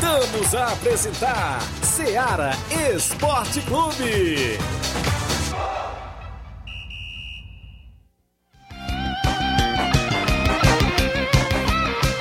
[0.00, 2.52] Voltamos a apresentar Seara
[2.94, 4.56] Esporte Clube.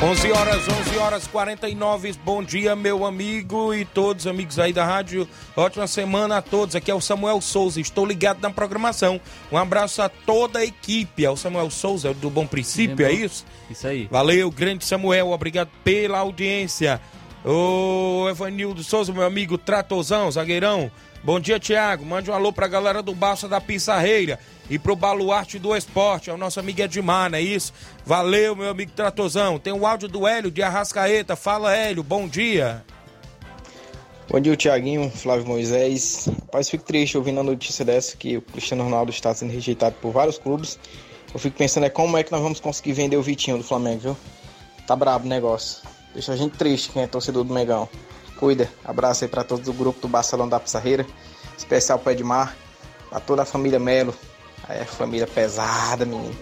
[0.01, 2.13] 11 horas, 11 horas 49.
[2.25, 5.29] Bom dia, meu amigo e todos os amigos aí da rádio.
[5.55, 6.75] Ótima semana a todos.
[6.75, 7.79] Aqui é o Samuel Souza.
[7.79, 9.21] Estou ligado na programação.
[9.51, 11.23] Um abraço a toda a equipe.
[11.23, 13.45] É o Samuel Souza do Bom Princípio, é isso?
[13.69, 14.07] Isso aí.
[14.09, 15.29] Valeu, grande Samuel.
[15.29, 16.99] Obrigado pela audiência.
[17.49, 20.91] Ô Evanildo Souza, meu amigo Tratozão, zagueirão.
[21.23, 22.05] Bom dia, Tiago.
[22.05, 24.37] Mande um alô pra galera do Barça da Pissarreira
[24.69, 26.29] e pro Baluarte do Esporte.
[26.29, 27.71] É o nosso amigo Edmar, não é isso?
[28.05, 29.57] Valeu, meu amigo Tratozão.
[29.57, 31.37] Tem o áudio do Hélio de Arrascaeta.
[31.37, 32.03] Fala, Hélio.
[32.03, 32.83] Bom dia.
[34.27, 36.27] Bom dia, Tiaguinho, Flávio Moisés.
[36.41, 40.11] Rapaz, fico triste ouvindo a notícia dessa que o Cristiano Ronaldo está sendo rejeitado por
[40.11, 40.77] vários clubes.
[41.33, 44.01] Eu fico pensando é como é que nós vamos conseguir vender o Vitinho do Flamengo,
[44.01, 44.17] viu?
[44.85, 45.95] Tá brabo o negócio.
[46.17, 47.87] Deixa a gente triste quem é torcedor do Megão.
[48.37, 48.67] Cuida.
[48.83, 51.05] Abraço aí pra todos do grupo do Barcelona da Pissarreira.
[51.55, 52.57] Especial pro Edmar.
[53.07, 54.15] Pra toda a família Melo.
[54.67, 56.35] Aí é família pesada, menino.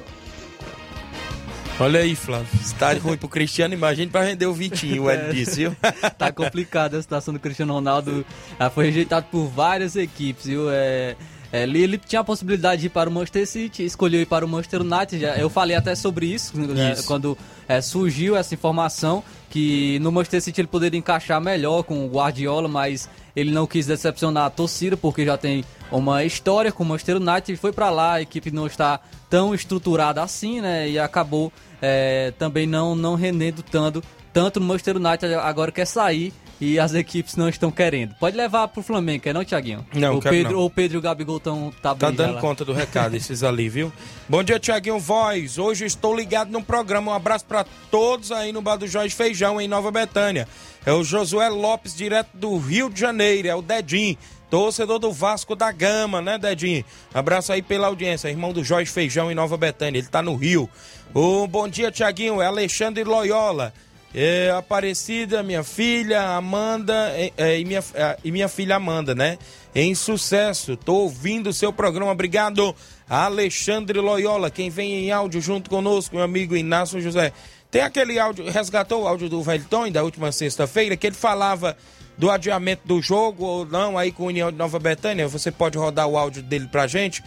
[1.77, 2.47] Olha aí, Flávio.
[2.63, 5.75] Se tá ruim pro Cristiano, imagine pra vender o Vitinho, o Hélio disse, viu?
[6.17, 8.25] tá complicada a situação do Cristiano Ronaldo.
[8.57, 10.71] Ah, foi rejeitado por várias equipes, viu?
[10.71, 11.17] É,
[11.51, 14.47] é, ele, tinha a possibilidade de ir para o Manchester City, escolheu ir para o
[14.47, 15.19] Manchester United.
[15.19, 17.05] Já, eu falei até sobre isso, né, Isso.
[17.05, 22.09] quando é, surgiu essa informação que no Manchester City ele poderia encaixar melhor com o
[22.09, 26.85] Guardiola, mas ele não quis decepcionar a torcida porque já tem uma história com o
[26.85, 27.57] Manchester United.
[27.57, 30.89] Foi para lá, a equipe não está tão estruturada assim, né?
[30.89, 35.33] E acabou é, também não, não rendendo tanto, tanto no Manchester United.
[35.35, 38.15] Agora quer sair e as equipes não estão querendo.
[38.15, 39.85] Pode levar pro Flamengo, quer não, Thiaguinho?
[39.93, 40.59] Não, o quero Pedro, não.
[40.59, 42.41] ou Pedro e o Gabigol estão tá Tá dando lá.
[42.41, 43.91] conta do recado, esses ali, viu?
[44.29, 45.57] Bom dia, Tiaguinho Voz.
[45.57, 47.11] Hoje estou ligado no programa.
[47.11, 50.47] Um abraço para todos aí no Bar do Jorge Feijão, em Nova Betânia.
[50.85, 53.47] É o Josué Lopes, direto do Rio de Janeiro.
[53.47, 54.17] É o Dedim,
[54.49, 56.85] torcedor do Vasco da Gama, né, Dedim?
[57.13, 59.97] Abraço aí pela audiência, irmão do Jorge Feijão, em Nova Betânia.
[59.99, 60.69] Ele tá no Rio.
[61.13, 62.41] O bom dia, Tiaguinho.
[62.41, 63.73] É Alexandre Loyola.
[64.17, 69.37] É, Aparecida, minha filha, Amanda é, é, e, minha, é, e minha filha Amanda, né?
[69.75, 72.13] Em sucesso, tô ouvindo o seu programa.
[72.13, 72.73] Obrigado,
[73.09, 74.49] Alexandre Loyola.
[74.49, 77.33] Quem vem em áudio junto conosco, meu amigo Inácio José.
[77.69, 81.75] Tem aquele áudio, resgatou o áudio do Velton da última sexta-feira, que ele falava
[82.17, 85.27] do adiamento do jogo ou não aí com a União de Nova Betânia.
[85.27, 87.21] Você pode rodar o áudio dele pra gente?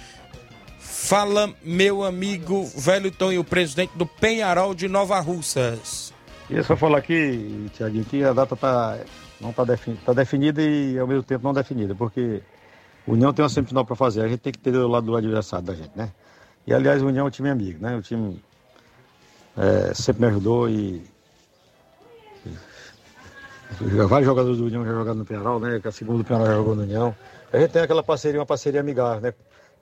[0.78, 6.16] Fala, meu amigo velho Tonho, presidente do Penharol de Nova Russas.
[6.51, 8.99] E só falar aqui, Tiaguinho, que a data tá,
[9.40, 12.42] não está defini tá definida e ao mesmo tempo não definida, porque
[13.07, 15.16] o União tem uma semifinal para fazer, a gente tem que ter do lado do
[15.16, 16.11] adversário da gente, né?
[16.66, 17.96] E aliás, o União é um time amigo, né?
[17.96, 18.42] O time
[19.57, 21.03] é, sempre me ajudou e.
[24.09, 25.80] Vários jogadores do União já jogaram no Penharol, né?
[25.84, 27.14] A segunda do Penharol já jogou no União.
[27.53, 29.34] A gente tem aquela parceria, uma parceria amigável, né?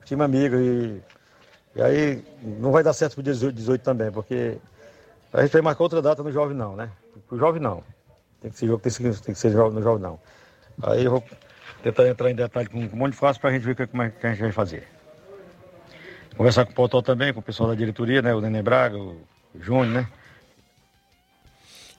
[0.03, 1.01] Time amigo e.
[1.75, 4.57] E aí não vai dar certo pro 18, 18 também, porque
[5.33, 6.89] a gente vai marcar outra data no jovem não, né?
[7.29, 7.83] O jovem não.
[8.41, 10.19] Tem que ser jogo, tem que ser, tem que ser no jovem não.
[10.83, 11.23] Aí eu vou
[11.83, 14.09] tentar entrar em detalhe com um monte de fácil para a gente ver como é
[14.09, 14.87] que a gente vai fazer.
[16.35, 18.33] Conversar com o Potó também, com o pessoal da diretoria, né?
[18.33, 19.17] O Nenê Braga, o
[19.59, 20.07] Júnior, né?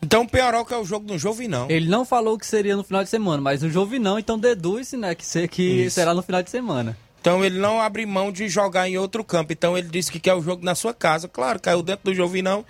[0.00, 1.66] Então o Penharol que é o jogo do Jovinão.
[1.68, 5.14] Ele não falou que seria no final de semana, mas no Jovinão, então deduz, né,
[5.14, 5.96] que, ser, que Isso.
[5.96, 6.96] será no final de semana.
[7.20, 9.52] Então ele não abre mão de jogar em outro campo.
[9.52, 11.26] Então ele disse que quer o jogo na sua casa.
[11.26, 12.64] Claro, caiu dentro do Jovinão,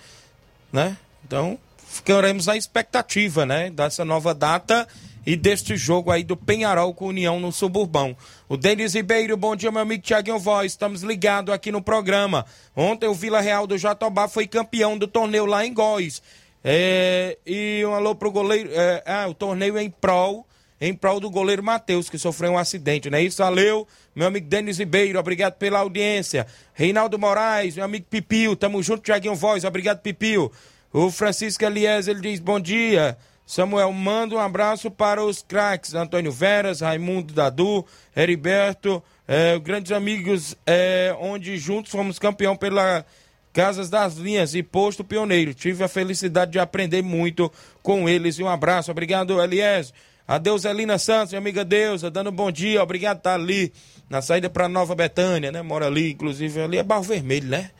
[0.71, 0.97] né?
[1.25, 1.57] Então
[1.87, 3.69] ficaremos na expectativa, né?
[3.69, 4.87] Dessa nova data
[5.25, 8.15] e deste jogo aí do Penharol com União no Suburbão.
[8.47, 10.71] O Denis Ribeiro, bom dia, meu amigo Tiaguinho Voz.
[10.71, 12.45] Estamos ligados aqui no programa.
[12.75, 16.21] Ontem o Vila Real do Jatobá foi campeão do torneio lá em Góis.
[16.63, 18.69] É, e um alô pro goleiro.
[18.73, 20.45] É, ah, o torneio em prol.
[20.81, 23.43] Em prol do goleiro Matheus, que sofreu um acidente, não é isso?
[23.43, 26.47] Valeu, meu amigo Denis Ribeiro, obrigado pela audiência.
[26.73, 30.51] Reinaldo Moraes, meu amigo Pipio, tamo junto, Tiaguinho Voz, obrigado, Pipio.
[30.93, 33.17] O Francisco Elias, ele diz, bom dia.
[33.45, 40.55] Samuel, manda um abraço para os craques, Antônio Veras, Raimundo Dadu, Heriberto, eh, grandes amigos,
[40.65, 43.03] eh, onde juntos fomos campeão pela
[43.51, 45.53] Casas das Linhas e Posto Pioneiro.
[45.53, 47.51] Tive a felicidade de aprender muito
[47.81, 48.91] com eles e um abraço.
[48.91, 49.93] Obrigado, Elias.
[50.29, 52.83] Adeus, Elina Santos, minha amiga Deusa, dando um bom dia.
[52.83, 53.73] Obrigado por estar ali
[54.07, 55.63] na saída para Nova Betânia, né?
[55.63, 57.71] Mora ali, inclusive, ali é Barro Vermelho, né?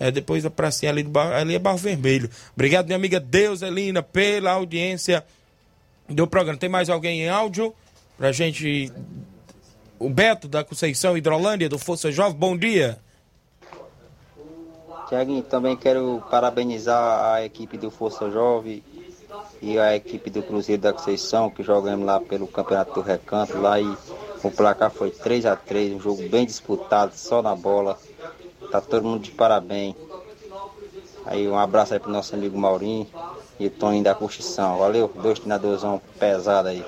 [0.00, 2.28] É, depois da pracinha ali, do ali é Barro Vermelho.
[2.54, 5.24] Obrigado, minha amiga Deus, Elina, pela audiência
[6.08, 6.58] do programa.
[6.58, 7.72] Tem mais alguém em áudio
[8.18, 8.92] pra gente?
[9.96, 12.98] O Beto, da Conceição Hidrolândia, do Força Jovem, bom dia.
[15.08, 18.82] Tiaguinho, também quero parabenizar a equipe do Força Jovem
[19.62, 23.80] e a equipe do Cruzeiro da Conceição, que jogamos lá pelo Campeonato do Recanto lá
[23.80, 23.96] e
[24.42, 27.96] o placar foi 3 a 3 um jogo bem disputado, só na bola.
[28.72, 29.94] Tá todo mundo de parabéns.
[31.24, 33.06] Aí um abraço aí pro nosso amigo Maurinho
[33.60, 34.78] e o Toninho da Construção.
[34.78, 36.84] Valeu, dois treinadorzão pesado aí.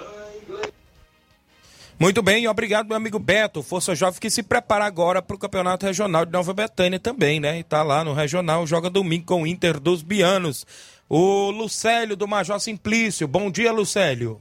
[1.96, 3.62] Muito bem, obrigado, meu amigo Beto.
[3.62, 7.60] Força Jovem que se prepara agora para o Campeonato Regional de Nova Betânia também, né?
[7.60, 10.66] E tá lá no Regional, joga domingo com o Inter dos Bianos.
[11.08, 13.28] O Lucélio do Major Simplício.
[13.28, 14.40] Bom dia, Lucélio.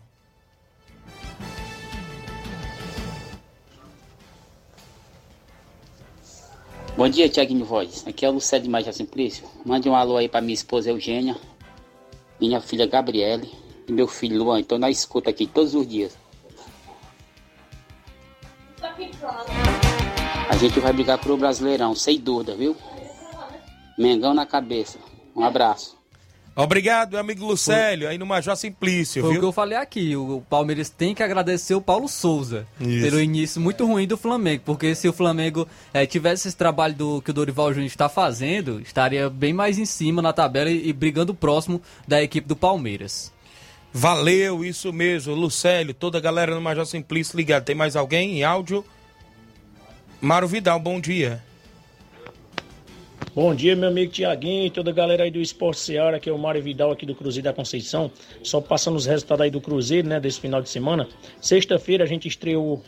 [6.97, 8.03] Bom dia, Tiaguinho Voz.
[8.07, 9.47] Aqui é o Lucélio de Major Simplício.
[9.63, 11.35] Mande um alô aí para minha esposa Eugênia,
[12.41, 13.49] minha filha Gabriele
[13.87, 14.59] e meu filho Luan.
[14.59, 16.22] Então na escuta aqui todos os dias.
[20.49, 22.75] A gente vai brigar pro Brasileirão, sem dúvida, viu?
[23.97, 24.97] Mengão na cabeça.
[25.35, 25.97] Um abraço.
[26.55, 29.41] Obrigado, meu amigo Lucélio, aí no Major Simplício, Foi o viu?
[29.41, 30.15] que eu falei aqui.
[30.15, 33.01] O Palmeiras tem que agradecer o Paulo Souza Isso.
[33.01, 34.61] pelo início muito ruim do Flamengo.
[34.63, 38.79] Porque se o Flamengo eh, tivesse esse trabalho do, que o Dorival Júnior está fazendo,
[38.81, 43.32] estaria bem mais em cima na tabela e, e brigando próximo da equipe do Palmeiras.
[43.95, 47.63] Valeu, isso mesmo, Lucélio, toda a galera no Major Simplício ligado.
[47.63, 48.83] Tem mais alguém em áudio?
[50.19, 51.43] Mário Vidal, bom dia.
[53.35, 56.33] Bom dia, meu amigo Tiaguinho e toda a galera aí do Esporte Seara, que é
[56.33, 58.11] o Mário Vidal aqui do Cruzeiro da Conceição.
[58.41, 61.07] Só passando os resultados aí do Cruzeiro, né, desse final de semana.
[61.39, 62.83] Sexta-feira a gente estreou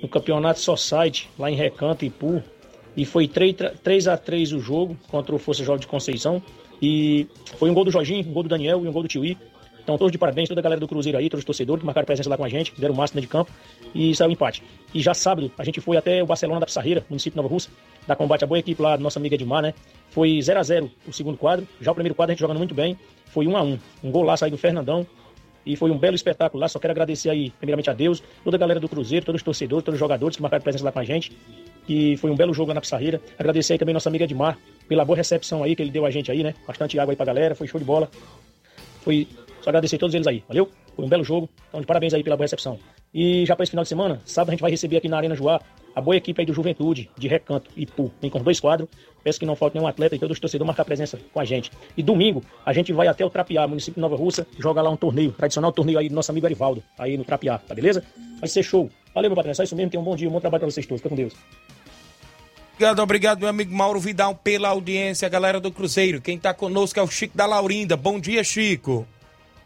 [0.00, 2.42] no Campeonato Society, lá em Recanto, Ipu.
[2.96, 6.42] E foi 3, 3 a 3 o jogo contra o Força Jovem de Conceição.
[6.80, 7.26] E
[7.58, 9.36] foi um gol do Jorginho, um gol do Daniel e um gol do Tiuí.
[9.86, 12.04] Então, todos de parabéns, toda a galera do Cruzeiro aí, todos os torcedores que marcaram
[12.04, 13.52] presença lá com a gente, fizeram o máximo de campo
[13.94, 14.60] e saiu o empate.
[14.92, 17.70] E já sábado, a gente foi até o Barcelona da Pissarreira, município de Nova Russa,
[18.04, 19.74] da combate a boa equipe lá, nossa amiga Edmar, né?
[20.10, 22.74] Foi 0 a 0 o segundo quadro, já o primeiro quadro a gente jogando muito
[22.74, 25.06] bem, foi 1 a 1 Um gol lá, saiu do Fernandão,
[25.64, 26.68] e foi um belo espetáculo lá.
[26.68, 29.84] Só quero agradecer aí, primeiramente a Deus, toda a galera do Cruzeiro, todos os torcedores,
[29.84, 31.36] todos os jogadores que marcaram presença lá com a gente.
[31.88, 33.20] E foi um belo jogo lá na Pissarreira.
[33.38, 34.58] Agradecer aí também nossa amiga Edmar
[34.88, 36.54] pela boa recepção aí que ele deu a gente aí, né?
[36.66, 38.08] Bastante água aí pra galera, foi show de bola.
[39.06, 39.28] Foi
[39.62, 40.68] só agradecer a todos eles aí, valeu?
[40.96, 41.48] Foi um belo jogo.
[41.68, 42.76] Então, de parabéns aí pela boa recepção.
[43.14, 45.36] E já para esse final de semana, sábado a gente vai receber aqui na Arena
[45.36, 45.60] Joá
[45.94, 48.10] a boa equipe aí do Juventude, de Recanto e Pu.
[48.20, 48.88] Vem com dois quadros.
[49.22, 51.70] Peço que não falte nenhum atleta e todos os torcedores marcar presença com a gente.
[51.96, 54.96] E domingo, a gente vai até o Trapiá, município de Nova Russa, jogar lá um
[54.96, 58.02] torneio, tradicional torneio aí do nosso amigo Arivaldo, aí no Trapiá, tá beleza?
[58.40, 58.90] Vai ser show.
[59.14, 59.88] Valeu, meu patrão, é isso mesmo.
[59.88, 61.00] Tenham um bom dia, um bom trabalho pra vocês todos.
[61.00, 61.32] Fica com Deus.
[62.76, 66.20] Obrigado, obrigado, meu amigo Mauro Vidal, pela audiência, galera do Cruzeiro.
[66.20, 67.96] Quem tá conosco é o Chico da Laurinda.
[67.96, 69.08] Bom dia, Chico.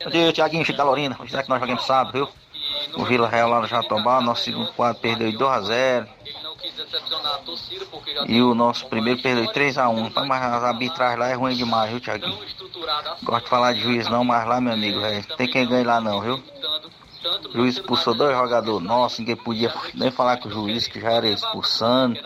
[0.04, 1.16] Bom dia, Tiaguinho, Chico da Laurinda.
[1.18, 2.28] Hoje é que nós jogamos sábado, viu?
[2.94, 6.06] O Vila Real lá no Jatobá, nosso segundo quadro perdeu de 2x0.
[8.28, 10.24] E o nosso primeiro perdeu de 3x1.
[10.28, 12.38] Mas as arbitragens lá é ruim demais, viu, Tiaguinho?
[13.24, 16.00] Gosto de falar de juiz não, mas lá, meu amigo, véio, tem quem ganha lá
[16.00, 16.40] não, viu?
[17.48, 21.10] O juiz expulsou dois jogadores nossos, ninguém podia nem falar com o juiz que já
[21.10, 22.16] era expulsando.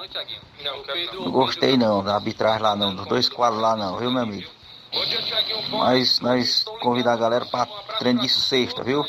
[1.13, 4.51] Não gostei não da arbitragem lá não, dos dois quadros lá não, viu meu amigo?
[5.71, 7.67] Mas nós convidar a galera para
[7.99, 9.03] treino de sexta, viu?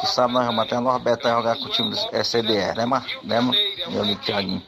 [0.00, 3.04] Que sabe nós vamos até a Norberta jogar com o time do SCDR, né, mas,
[3.22, 4.62] né meu amigo Thiaguinho?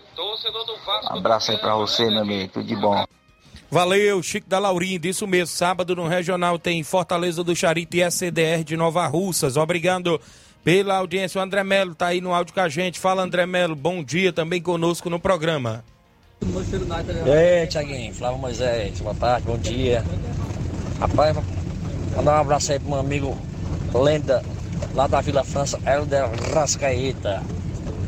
[1.06, 3.04] abraço aí pra você, meu amigo, tudo de bom.
[3.70, 5.54] Valeu, Chico da Laurinda, isso mesmo.
[5.54, 9.56] Sábado no Regional tem Fortaleza do Charito e SCDR de Nova Russas.
[9.56, 10.20] Obrigado
[10.66, 11.40] pela audiência.
[11.40, 12.98] O André Melo tá aí no áudio com a gente.
[12.98, 15.84] Fala, André Melo, bom dia também conosco no programa.
[17.24, 20.04] Aí, Tiaguinho, Flávio Moisés, boa tarde, bom dia.
[20.98, 21.36] Rapaz,
[22.16, 23.38] mandar um abraço aí pro meu amigo
[23.94, 24.42] Lenda,
[24.92, 27.44] lá da Vila França, Helder Rascaeta.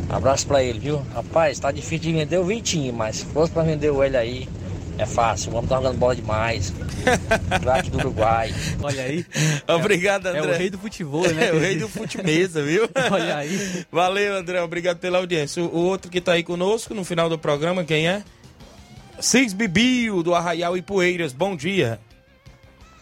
[0.09, 1.01] Abraço pra ele, viu?
[1.15, 4.49] Rapaz, tá difícil de vender o Vitinho, mas se fosse pra vender o ele aí,
[4.99, 5.53] é fácil.
[5.53, 6.73] Vamos estar tá jogando bola demais.
[7.63, 8.53] Craque do Uruguai.
[8.83, 9.25] Olha aí.
[9.69, 10.41] Obrigado, André.
[10.41, 11.49] É o rei do futebol, né?
[11.49, 12.89] É o rei do futimesa, viu?
[13.11, 13.87] Olha aí.
[13.91, 14.61] Valeu, André.
[14.61, 15.63] Obrigado pela audiência.
[15.63, 18.23] O outro que tá aí conosco no final do programa, quem é?
[19.21, 21.33] Cis Bibio, do Arraial e Poeiras.
[21.33, 21.99] Bom dia.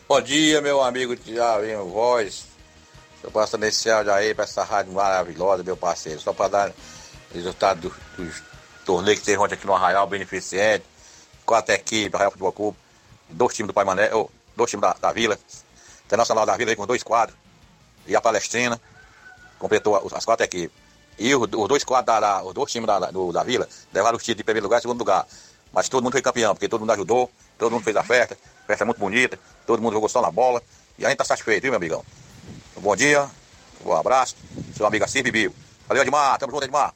[0.08, 2.44] Bom dia, meu amigo Tiago Voz.
[3.22, 6.20] Eu passo nesse áudio aí pra essa rádio maravilhosa, meu parceiro.
[6.20, 6.72] Só pra dar
[7.34, 8.34] resultado dos do
[8.84, 10.84] torneios que tem ontem aqui no Arraial Beneficente.
[11.46, 12.76] Quatro equipes, Arraial Futebol Clube.
[13.30, 15.38] Dois times do Pai Mané, oh, dois times da, da Vila.
[16.04, 17.38] Internacional da Vila aí com dois quadros.
[18.06, 18.80] E a Palestina
[19.58, 20.76] completou as quatro equipes.
[21.18, 24.16] E os, os dois quadros, da, da, os dois times da, do, da Vila levaram
[24.16, 25.26] os títulos de primeiro lugar e segundo lugar.
[25.72, 28.36] Mas todo mundo foi campeão, porque todo mundo ajudou, todo mundo fez a festa.
[28.66, 30.60] Festa é muito bonita, todo mundo jogou só na bola.
[30.98, 32.04] E a gente tá satisfeito, viu, meu amigão?
[32.76, 33.28] Bom dia,
[33.84, 34.36] um abraço,
[34.76, 35.54] seu amigo Assis Bibiu.
[35.86, 36.92] Valeu, Edmar, tamo junto, Edmar.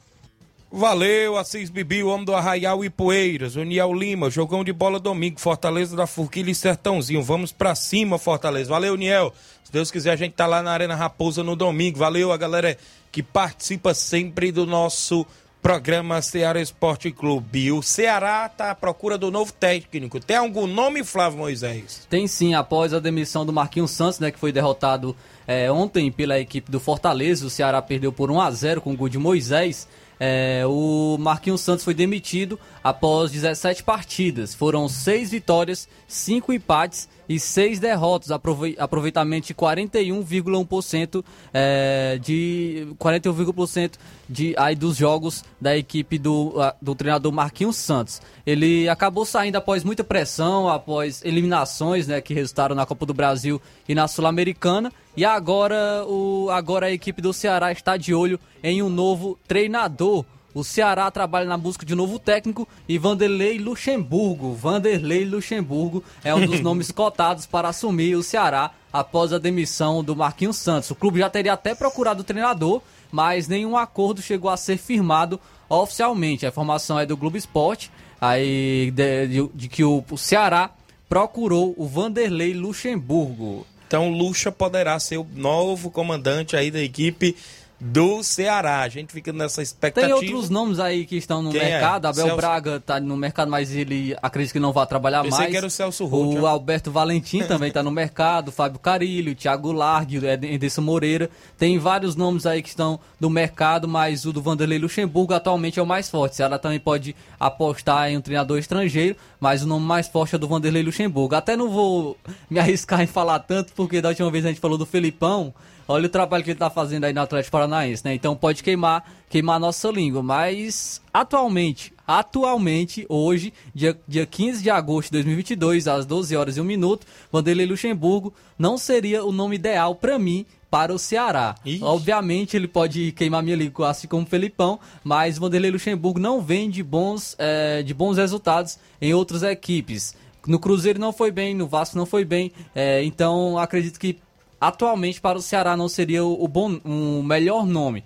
[0.72, 5.40] Valeu, Assis Bibi, o homem do Arraial e Poeiras, Niel Lima, jogão de bola domingo,
[5.40, 7.24] Fortaleza da Forquilha e Sertãozinho.
[7.24, 8.70] Vamos pra cima, Fortaleza.
[8.70, 9.34] Valeu, Niel.
[9.64, 11.98] Se Deus quiser, a gente tá lá na Arena Raposa no domingo.
[11.98, 12.78] Valeu a galera
[13.10, 15.26] que participa sempre do nosso
[15.60, 17.72] programa Ceará Esporte Clube.
[17.72, 20.20] O Ceará tá à procura do novo técnico.
[20.20, 22.06] Tem algum nome, Flávio Moisés?
[22.08, 25.16] Tem sim, após a demissão do Marquinhos Santos, né, que foi derrotado
[25.48, 27.44] é, ontem pela equipe do Fortaleza.
[27.44, 29.88] O Ceará perdeu por 1 a 0 com o gol de Moisés.
[30.22, 34.54] É, o Marquinhos Santos foi demitido após 17 partidas.
[34.54, 41.24] Foram 6 vitórias, 5 empates e 6 derrotas, aproveitamento de 41,1%
[41.54, 43.92] é, de 41,1%
[44.28, 48.20] de aí dos jogos da equipe do, do treinador Marquinhos Santos.
[48.44, 53.62] Ele acabou saindo após muita pressão, após eliminações, né, que resultaram na Copa do Brasil
[53.88, 54.92] e na Sul-Americana.
[55.16, 60.24] E agora o agora a equipe do Ceará está de olho em um novo treinador.
[60.52, 64.52] O Ceará trabalha na busca de novo técnico e Vanderlei Luxemburgo.
[64.52, 70.16] Vanderlei Luxemburgo é um dos nomes cotados para assumir o Ceará após a demissão do
[70.16, 70.90] Marquinhos Santos.
[70.90, 72.82] O clube já teria até procurado o treinador,
[73.12, 75.38] mas nenhum acordo chegou a ser firmado
[75.68, 76.44] oficialmente.
[76.44, 77.90] A informação é do Globo Esporte,
[78.20, 80.70] aí de, de, de que o, o Ceará
[81.08, 83.64] procurou o Vanderlei Luxemburgo.
[83.86, 87.36] Então Luxa poderá ser o novo comandante aí da equipe
[87.80, 88.80] do Ceará.
[88.82, 90.06] A gente fica nessa expectativa.
[90.06, 91.70] Tem outros nomes aí que estão no Quem é?
[91.70, 92.06] mercado.
[92.06, 92.10] É?
[92.10, 92.36] Abel Celso...
[92.36, 95.50] Braga está no mercado, mas ele acredita que não vai trabalhar Pensei mais.
[95.50, 98.52] Que era o Celso Roth, O Alberto Valentim também está no mercado.
[98.52, 101.30] Fábio Carilho, Thiago Largue, Edson Moreira.
[101.56, 105.82] Tem vários nomes aí que estão no mercado, mas o do Vanderlei Luxemburgo atualmente é
[105.82, 106.32] o mais forte.
[106.32, 110.38] O Ceará também pode apostar em um treinador estrangeiro, mas o nome mais forte é
[110.38, 111.34] do Vanderlei Luxemburgo.
[111.34, 112.16] Até não vou
[112.50, 115.54] me arriscar em falar tanto, porque da última vez a gente falou do Felipão.
[115.90, 118.14] Olha o trabalho que ele está fazendo aí no Atlético Paranaense, né?
[118.14, 120.22] Então pode queimar, queimar a nossa língua.
[120.22, 126.60] Mas atualmente, atualmente, hoje, dia, dia 15 de agosto de 2022, às 12 horas e
[126.60, 131.56] 1 minuto, Vanderlei Luxemburgo não seria o nome ideal para mim para o Ceará.
[131.66, 131.82] Ixi.
[131.82, 136.70] Obviamente ele pode queimar minha língua assim como o Felipão, mas Vanderlei Luxemburgo não vem
[136.70, 140.14] de bons, é, de bons resultados em outras equipes.
[140.46, 144.18] No Cruzeiro não foi bem, no Vasco não foi bem, é, então acredito que
[144.60, 148.04] atualmente para o Ceará não seria o, bom, o melhor nome.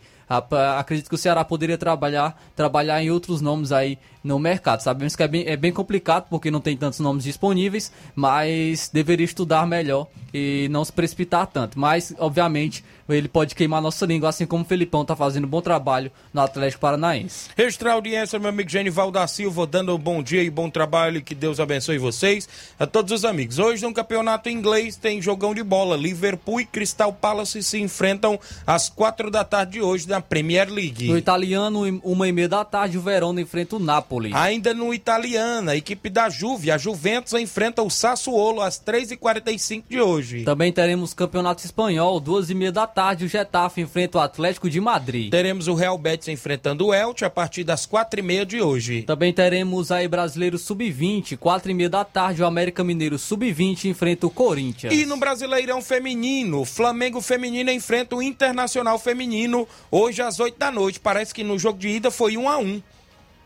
[0.78, 4.80] Acredito que o Ceará poderia trabalhar, trabalhar em outros nomes aí no mercado.
[4.80, 9.26] Sabemos que é bem, é bem complicado porque não tem tantos nomes disponíveis, mas deveria
[9.26, 11.78] estudar melhor e não se precipitar tanto.
[11.78, 15.60] Mas, obviamente, ele pode queimar nossa língua, assim como o Felipão tá fazendo um bom
[15.60, 17.50] trabalho no Atlético Paranaense.
[17.56, 21.22] Registrar a audiência, meu amigo Genival da Silva, dando um bom dia e bom trabalho,
[21.22, 22.48] que Deus abençoe vocês,
[22.78, 23.58] a todos os amigos.
[23.58, 25.96] Hoje, no campeonato inglês, tem jogão de bola.
[25.96, 31.08] Liverpool e Crystal Palace se enfrentam às quatro da tarde de hoje na Premier League.
[31.08, 34.13] No italiano, uma e meia da tarde, o Verona enfrenta o Napoli.
[34.34, 40.00] Ainda no italiano, a equipe da Juve, a Juventus, enfrenta o Sassuolo às 3h45 de
[40.00, 40.44] hoje.
[40.44, 44.80] Também teremos campeonato espanhol, duas e meia da tarde, o Getafe enfrenta o Atlético de
[44.80, 45.30] Madrid.
[45.30, 49.02] Teremos o Real Betis enfrentando o Elche a partir das quatro e meia de hoje.
[49.02, 54.26] Também teremos aí Brasileiro Sub-20, quatro e meia da tarde, o América Mineiro Sub-20 enfrenta
[54.26, 54.92] o Corinthians.
[54.92, 60.70] E no Brasileirão Feminino, o Flamengo Feminino enfrenta o Internacional Feminino hoje às 8 da
[60.70, 61.00] noite.
[61.00, 62.82] Parece que no jogo de ida foi 1 a 1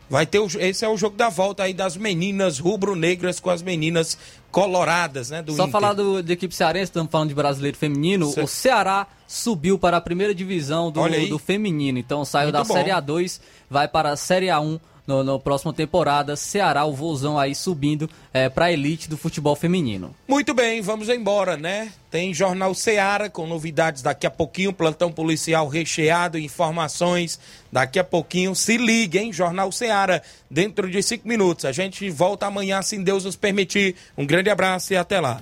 [0.09, 3.61] Vai ter o, esse é o jogo da volta aí das meninas rubro-negras com as
[3.61, 4.17] meninas
[4.49, 5.41] coloradas, né?
[5.41, 5.71] Do Só Inter.
[5.71, 8.31] falar do, da equipe cearense, estamos falando de brasileiro feminino.
[8.31, 11.97] Ce- O Ceará subiu para a primeira divisão do, do feminino.
[11.99, 12.73] Então saiu Muito da bom.
[12.73, 13.39] Série A2,
[13.69, 14.79] vai para a Série A1
[15.09, 16.35] no, no próxima temporada.
[16.35, 20.15] Ceará, o vozão aí subindo é, para a elite do futebol feminino.
[20.27, 21.91] Muito bem, vamos embora, né?
[22.11, 27.39] Tem Jornal Seara com novidades daqui a pouquinho, plantão policial recheado, informações
[27.71, 28.53] daqui a pouquinho.
[28.53, 29.33] Se ligue, hein?
[29.33, 31.65] Jornal Seara, dentro de cinco minutos.
[31.65, 33.95] A gente volta amanhã, se Deus nos permitir.
[34.15, 35.41] Um grande abraço e até lá.